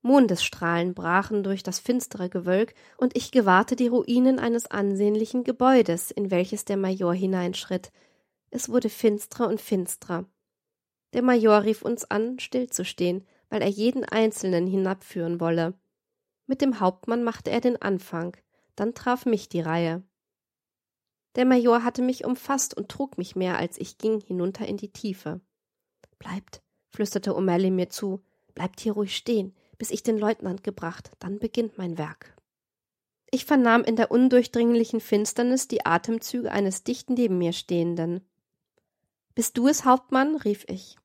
Mondesstrahlen 0.01 0.93
brachen 0.93 1.43
durch 1.43 1.63
das 1.63 1.79
finstere 1.79 2.29
Gewölk, 2.29 2.75
und 2.97 3.15
ich 3.15 3.31
gewahrte 3.31 3.75
die 3.75 3.88
Ruinen 3.88 4.38
eines 4.38 4.69
ansehnlichen 4.69 5.43
Gebäudes, 5.43 6.12
in 6.12 6.29
welches 6.29 6.63
der 6.65 6.77
Major 6.77 7.13
hineinschritt. 7.13 7.91
Es 8.51 8.69
wurde 8.69 8.89
finstrer 8.89 9.47
und 9.47 9.60
finstrer. 9.60 10.25
Der 11.13 11.23
Major 11.23 11.63
rief 11.63 11.81
uns 11.81 12.05
an, 12.05 12.39
stillzustehen, 12.39 13.25
weil 13.49 13.62
er 13.62 13.69
jeden 13.69 14.03
Einzelnen 14.03 14.67
hinabführen 14.67 15.39
wolle. 15.39 15.73
Mit 16.47 16.62
dem 16.62 16.79
Hauptmann 16.79 17.23
machte 17.23 17.49
er 17.49 17.62
den 17.62 17.81
Anfang, 17.81 18.38
dann 18.75 18.93
traf 18.93 19.25
mich 19.25 19.49
die 19.49 19.62
Reihe. 19.62 20.03
Der 21.36 21.45
Major 21.45 21.84
hatte 21.84 22.01
mich 22.01 22.23
umfasst 22.23 22.75
und 22.75 22.89
trug 22.89 23.17
mich 23.17 23.36
mehr, 23.36 23.58
als 23.58 23.77
ich 23.77 23.97
ging, 23.97 24.21
hinunter 24.21 24.65
in 24.65 24.77
die 24.77 24.91
Tiefe. 24.91 25.41
Bleibt, 26.19 26.62
flüsterte 26.89 27.36
O'Malley 27.36 27.71
mir 27.71 27.89
zu, 27.89 28.23
bleibt 28.53 28.79
hier 28.79 28.93
ruhig 28.93 29.15
stehen, 29.15 29.53
bis 29.77 29.91
ich 29.91 30.03
den 30.03 30.17
Leutnant 30.17 30.63
gebracht, 30.63 31.12
dann 31.19 31.39
beginnt 31.39 31.77
mein 31.77 31.97
Werk. 31.97 32.36
Ich 33.31 33.45
vernahm 33.45 33.84
in 33.84 33.97
der 33.97 34.12
undurchdringlichen 34.12 35.01
Finsternis 35.01 35.67
die 35.67 35.86
Atemzüge 35.86 36.51
eines 36.51 36.84
dicht 36.84 37.10
neben 37.10 37.38
mir 37.38 37.51
Stehenden. 37.51 38.21
Bist 39.34 39.58
du 39.58 39.67
es, 39.67 39.84
Hauptmann? 39.84 40.38
rief 40.38 40.63
ich. 40.69 40.95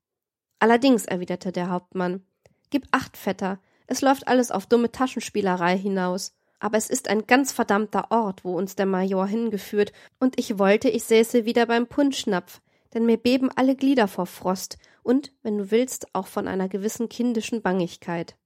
Allerdings, 0.59 1.05
erwiderte 1.05 1.51
der 1.51 1.69
Hauptmann. 1.69 2.23
Gib 2.69 2.87
acht, 2.91 3.17
Vetter, 3.17 3.59
es 3.91 3.99
läuft 3.99 4.29
alles 4.29 4.51
auf 4.51 4.67
dumme 4.67 4.89
Taschenspielerei 4.89 5.77
hinaus. 5.77 6.33
Aber 6.59 6.77
es 6.77 6.89
ist 6.89 7.09
ein 7.09 7.27
ganz 7.27 7.51
verdammter 7.51 8.09
Ort, 8.09 8.45
wo 8.45 8.55
uns 8.57 8.77
der 8.77 8.85
Major 8.85 9.27
hingeführt, 9.27 9.91
und 10.17 10.39
ich 10.39 10.57
wollte, 10.57 10.87
ich 10.87 11.03
säße 11.03 11.43
wieder 11.43 11.65
beim 11.65 11.87
Punschnapf, 11.87 12.61
denn 12.93 13.05
mir 13.05 13.17
beben 13.17 13.49
alle 13.53 13.75
Glieder 13.75 14.07
vor 14.07 14.27
Frost 14.27 14.77
und, 15.03 15.33
wenn 15.41 15.57
du 15.57 15.71
willst, 15.71 16.15
auch 16.15 16.27
von 16.27 16.47
einer 16.47 16.69
gewissen 16.69 17.09
kindischen 17.09 17.61
Bangigkeit. 17.61 18.37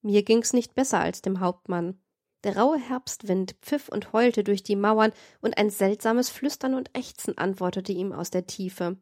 Mir 0.00 0.22
ging's 0.22 0.52
nicht 0.52 0.76
besser 0.76 1.00
als 1.00 1.22
dem 1.22 1.40
Hauptmann. 1.40 2.00
Der 2.44 2.56
raue 2.56 2.78
Herbstwind 2.78 3.56
pfiff 3.62 3.88
und 3.88 4.12
heulte 4.12 4.44
durch 4.44 4.62
die 4.62 4.76
Mauern, 4.76 5.12
und 5.40 5.58
ein 5.58 5.70
seltsames 5.70 6.30
Flüstern 6.30 6.74
und 6.74 6.96
Ächzen 6.96 7.36
antwortete 7.36 7.90
ihm 7.90 8.12
aus 8.12 8.30
der 8.30 8.46
Tiefe. 8.46 8.96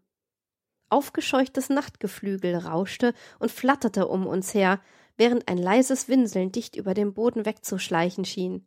Aufgescheuchtes 0.88 1.68
Nachtgeflügel 1.68 2.56
rauschte 2.56 3.12
und 3.38 3.50
flatterte 3.50 4.08
um 4.08 4.26
uns 4.26 4.54
her, 4.54 4.80
während 5.18 5.48
ein 5.48 5.59
leises 5.59 6.09
Winseln 6.09 6.50
dicht 6.52 6.76
über 6.76 6.94
dem 6.94 7.12
Boden 7.12 7.44
wegzuschleichen 7.44 8.24
schien. 8.24 8.66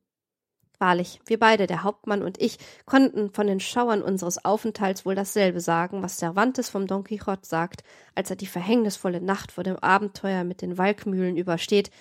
Wahrlich, 0.77 1.19
wir 1.25 1.39
beide, 1.39 1.67
der 1.67 1.83
Hauptmann 1.83 2.23
und 2.23 2.41
ich, 2.41 2.57
konnten 2.85 3.31
von 3.31 3.45
den 3.45 3.59
Schauern 3.59 4.01
unseres 4.01 4.43
Aufenthalts 4.43 5.05
wohl 5.05 5.13
dasselbe 5.13 5.61
sagen, 5.61 6.01
was 6.01 6.17
Cervantes 6.17 6.69
vom 6.69 6.87
Don 6.87 7.03
Quixote 7.03 7.47
sagt, 7.47 7.83
als 8.15 8.31
er 8.31 8.35
die 8.35 8.47
verhängnisvolle 8.47 9.21
Nacht 9.21 9.51
vor 9.51 9.63
dem 9.63 9.77
Abenteuer 9.77 10.43
mit 10.43 10.61
den 10.61 10.77
Walkmühlen 10.77 11.37
übersteht, 11.37 11.91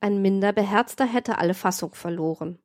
ein 0.00 0.22
minder 0.22 0.52
beherzter 0.52 1.06
hätte 1.06 1.38
alle 1.38 1.54
Fassung 1.54 1.94
verloren. 1.94 2.58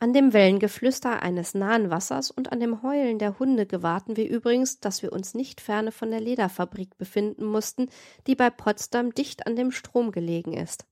An 0.00 0.12
dem 0.12 0.32
Wellengeflüster 0.32 1.22
eines 1.22 1.54
nahen 1.54 1.90
Wassers 1.90 2.30
und 2.30 2.52
an 2.52 2.60
dem 2.60 2.82
Heulen 2.82 3.18
der 3.18 3.40
Hunde 3.40 3.66
gewahrten 3.66 4.16
wir 4.16 4.28
übrigens, 4.28 4.78
dass 4.78 5.02
wir 5.02 5.12
uns 5.12 5.34
nicht 5.34 5.60
ferne 5.60 5.90
von 5.90 6.10
der 6.12 6.20
Lederfabrik 6.20 6.96
befinden 6.98 7.44
mussten, 7.44 7.88
die 8.28 8.36
bei 8.36 8.48
Potsdam 8.48 9.12
dicht 9.12 9.48
an 9.48 9.56
dem 9.56 9.72
Strom 9.72 10.12
gelegen 10.12 10.52
ist. 10.52 10.86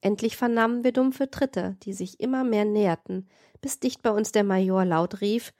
Endlich 0.00 0.36
vernahmen 0.36 0.82
wir 0.82 0.92
dumpfe 0.92 1.30
Tritte, 1.30 1.76
die 1.84 1.92
sich 1.92 2.18
immer 2.18 2.42
mehr 2.42 2.64
näherten, 2.64 3.28
bis 3.60 3.78
dicht 3.78 4.02
bei 4.02 4.10
uns 4.10 4.32
der 4.32 4.44
Major 4.44 4.84
laut 4.84 5.20
rief 5.20 5.52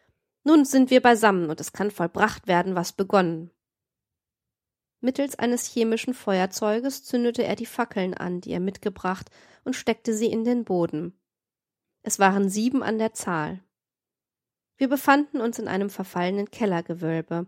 Nun 0.42 0.64
sind 0.64 0.90
wir 0.90 1.00
beisammen 1.00 1.50
und 1.50 1.60
es 1.60 1.72
kann 1.72 1.90
vollbracht 1.92 2.48
werden, 2.48 2.74
was 2.74 2.92
begonnen. 2.92 3.50
Mittels 5.00 5.38
eines 5.38 5.64
chemischen 5.66 6.14
Feuerzeuges 6.14 7.04
zündete 7.04 7.44
er 7.44 7.54
die 7.54 7.66
Fackeln 7.66 8.14
an, 8.14 8.40
die 8.40 8.50
er 8.50 8.60
mitgebracht, 8.60 9.30
und 9.64 9.76
steckte 9.76 10.12
sie 10.12 10.26
in 10.26 10.42
den 10.42 10.64
Boden. 10.64 11.17
Es 12.02 12.18
waren 12.18 12.48
sieben 12.48 12.82
an 12.82 12.98
der 12.98 13.12
Zahl. 13.12 13.60
Wir 14.76 14.88
befanden 14.88 15.40
uns 15.40 15.58
in 15.58 15.68
einem 15.68 15.90
verfallenen 15.90 16.50
Kellergewölbe. 16.50 17.46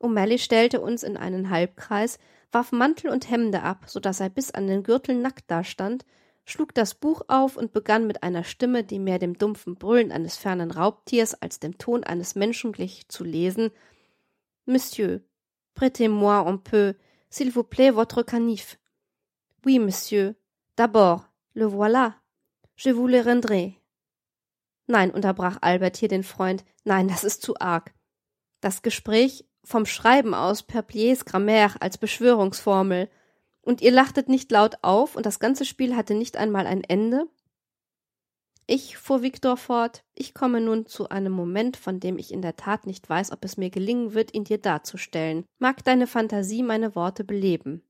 O'Malley 0.00 0.38
stellte 0.38 0.80
uns 0.80 1.02
in 1.02 1.16
einen 1.16 1.48
Halbkreis, 1.50 2.18
warf 2.52 2.72
Mantel 2.72 3.10
und 3.10 3.30
Hemde 3.30 3.62
ab, 3.62 3.84
so 3.86 4.00
dass 4.00 4.20
er 4.20 4.28
bis 4.28 4.50
an 4.50 4.66
den 4.66 4.82
Gürtel 4.82 5.14
nackt 5.14 5.50
dastand, 5.50 6.04
schlug 6.44 6.74
das 6.74 6.94
Buch 6.94 7.22
auf 7.28 7.56
und 7.56 7.72
begann 7.72 8.06
mit 8.06 8.22
einer 8.22 8.44
Stimme, 8.44 8.84
die 8.84 8.98
mehr 8.98 9.18
dem 9.18 9.38
dumpfen 9.38 9.76
Brüllen 9.76 10.12
eines 10.12 10.36
fernen 10.36 10.70
Raubtiers 10.70 11.34
als 11.34 11.60
dem 11.60 11.78
Ton 11.78 12.04
eines 12.04 12.34
Menschen 12.34 12.72
glich, 12.72 13.08
zu 13.08 13.24
lesen 13.24 13.70
Monsieur, 14.66 15.20
prêtez-moi 15.74 16.44
un 16.44 16.56
peu, 16.56 16.94
s'il 17.30 17.52
vous 17.52 17.62
plaît, 17.62 17.92
votre 17.92 18.24
canif. 18.24 18.78
Oui, 19.64 19.78
monsieur. 19.78 20.34
D'abord, 20.76 21.30
le 21.54 21.66
voilà. 21.66 22.16
Je 22.76 22.90
vous 22.90 23.06
le 23.06 23.20
rendrai. 23.20 23.80
Nein, 24.86 25.10
unterbrach 25.10 25.58
Albert 25.62 25.96
hier 25.96 26.08
den 26.08 26.22
Freund, 26.22 26.64
nein, 26.84 27.08
das 27.08 27.24
ist 27.24 27.42
zu 27.42 27.58
arg. 27.58 27.94
Das 28.60 28.82
Gespräch 28.82 29.46
vom 29.64 29.86
Schreiben 29.86 30.34
aus 30.34 30.62
per 30.62 30.82
Pliers 30.82 31.24
Grammaire 31.24 31.80
als 31.80 31.98
Beschwörungsformel. 31.98 33.08
Und 33.62 33.80
ihr 33.80 33.90
lachtet 33.90 34.28
nicht 34.28 34.52
laut 34.52 34.76
auf 34.82 35.16
und 35.16 35.26
das 35.26 35.40
ganze 35.40 35.64
Spiel 35.64 35.96
hatte 35.96 36.14
nicht 36.14 36.36
einmal 36.36 36.66
ein 36.66 36.84
Ende? 36.84 37.26
Ich, 38.68 38.96
fuhr 38.96 39.22
Viktor 39.22 39.56
fort, 39.56 40.04
ich 40.14 40.34
komme 40.34 40.60
nun 40.60 40.86
zu 40.86 41.08
einem 41.08 41.32
Moment, 41.32 41.76
von 41.76 41.98
dem 42.00 42.18
ich 42.18 42.32
in 42.32 42.42
der 42.42 42.56
Tat 42.56 42.86
nicht 42.86 43.08
weiß, 43.08 43.32
ob 43.32 43.44
es 43.44 43.56
mir 43.56 43.70
gelingen 43.70 44.12
wird, 44.12 44.34
ihn 44.34 44.44
dir 44.44 44.58
darzustellen. 44.58 45.44
Mag 45.58 45.84
deine 45.84 46.06
Fantasie 46.06 46.62
meine 46.62 46.94
Worte 46.94 47.24
beleben. 47.24 47.82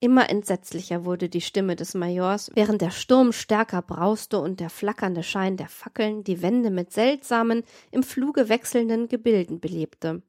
Immer 0.00 0.30
entsetzlicher 0.30 1.04
wurde 1.04 1.28
die 1.28 1.40
Stimme 1.40 1.74
des 1.74 1.94
Majors, 1.94 2.52
während 2.54 2.80
der 2.82 2.90
Sturm 2.92 3.32
stärker 3.32 3.82
brauste 3.82 4.38
und 4.38 4.60
der 4.60 4.70
flackernde 4.70 5.24
Schein 5.24 5.56
der 5.56 5.68
Fackeln 5.68 6.22
die 6.22 6.40
Wände 6.40 6.70
mit 6.70 6.92
seltsamen, 6.92 7.64
im 7.90 8.04
Fluge 8.04 8.48
wechselnden 8.48 9.08
Gebilden 9.08 9.58
belebte. 9.58 10.22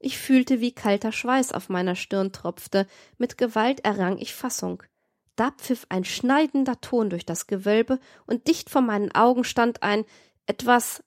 Ich 0.00 0.18
fühlte, 0.18 0.60
wie 0.60 0.72
kalter 0.72 1.12
Schweiß 1.12 1.52
auf 1.52 1.70
meiner 1.70 1.96
Stirn 1.96 2.30
tropfte, 2.30 2.86
mit 3.16 3.38
Gewalt 3.38 3.80
errang 3.86 4.18
ich 4.18 4.34
Fassung. 4.34 4.82
Da 5.34 5.50
pfiff 5.50 5.86
ein 5.88 6.04
schneidender 6.04 6.78
Ton 6.82 7.08
durch 7.08 7.24
das 7.24 7.46
Gewölbe, 7.46 7.98
und 8.26 8.46
dicht 8.48 8.68
vor 8.68 8.82
meinen 8.82 9.14
Augen 9.14 9.44
stand 9.44 9.82
ein 9.82 10.04
etwas. 10.46 11.02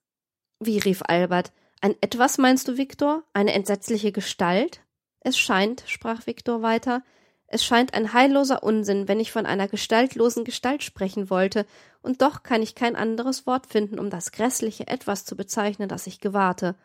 Wie 0.60 0.80
rief 0.80 1.04
Albert. 1.06 1.54
Ein 1.80 1.96
etwas 2.02 2.40
meinst 2.40 2.68
du, 2.68 2.78
Viktor? 2.78 3.24
Eine 3.34 3.54
entsetzliche 3.54 4.12
Gestalt? 4.12 4.82
Es 5.20 5.38
scheint, 5.38 5.84
sprach 5.86 6.26
Viktor 6.26 6.64
weiter, 6.64 7.04
es 7.48 7.64
scheint 7.64 7.94
ein 7.94 8.12
heilloser 8.12 8.62
Unsinn, 8.62 9.08
wenn 9.08 9.22
ich 9.22 9.32
von 9.32 9.46
einer 9.46 9.70
gestaltlosen 9.70 10.44
Gestalt 10.44 10.84
sprechen 10.84 11.30
wollte, 11.30 11.66
und 12.02 12.22
doch 12.22 12.44
kann 12.44 12.62
ich 12.62 12.76
kein 12.76 12.96
anderes 12.98 13.48
Wort 13.48 13.68
finden, 13.68 14.00
um 14.00 14.10
das 14.10 14.32
grässliche 14.32 14.88
Etwas 14.88 15.24
zu 15.24 15.38
bezeichnen, 15.38 15.88
das 15.88 16.08
ich 16.08 16.20
gewahrte. 16.20 16.76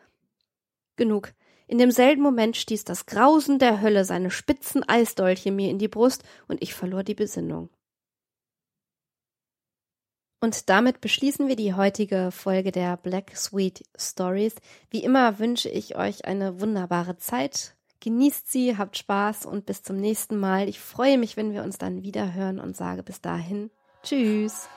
Genug. 0.95 1.33
In 1.67 1.77
demselben 1.77 2.21
Moment 2.21 2.55
stieß 2.55 2.85
das 2.85 3.05
Grausen 3.05 3.59
der 3.59 3.81
Hölle 3.81 4.05
seine 4.05 4.31
spitzen 4.31 4.87
Eisdolche 4.87 5.51
mir 5.51 5.69
in 5.69 5.79
die 5.79 5.89
Brust, 5.89 6.23
und 6.47 6.61
ich 6.61 6.73
verlor 6.73 7.03
die 7.03 7.15
Besinnung. 7.15 7.69
Und 10.39 10.69
damit 10.69 10.99
beschließen 10.99 11.47
wir 11.47 11.55
die 11.55 11.73
heutige 11.73 12.29
Folge 12.31 12.71
der 12.71 12.97
Black 12.97 13.35
Sweet 13.35 13.85
Stories. 13.97 14.55
Wie 14.89 15.03
immer 15.03 15.39
wünsche 15.39 15.69
ich 15.69 15.95
euch 15.95 16.25
eine 16.25 16.59
wunderbare 16.59 17.17
Zeit. 17.17 17.75
Genießt 18.03 18.51
sie, 18.51 18.77
habt 18.77 18.97
Spaß 18.97 19.45
und 19.45 19.65
bis 19.65 19.81
zum 19.81 19.95
nächsten 19.95 20.37
Mal. 20.37 20.67
Ich 20.67 20.81
freue 20.81 21.17
mich, 21.17 21.37
wenn 21.37 21.53
wir 21.53 21.63
uns 21.63 21.77
dann 21.77 22.03
wieder 22.03 22.33
hören 22.33 22.59
und 22.59 22.75
sage 22.75 23.01
bis 23.01 23.21
dahin 23.21 23.71
Tschüss. 24.03 24.67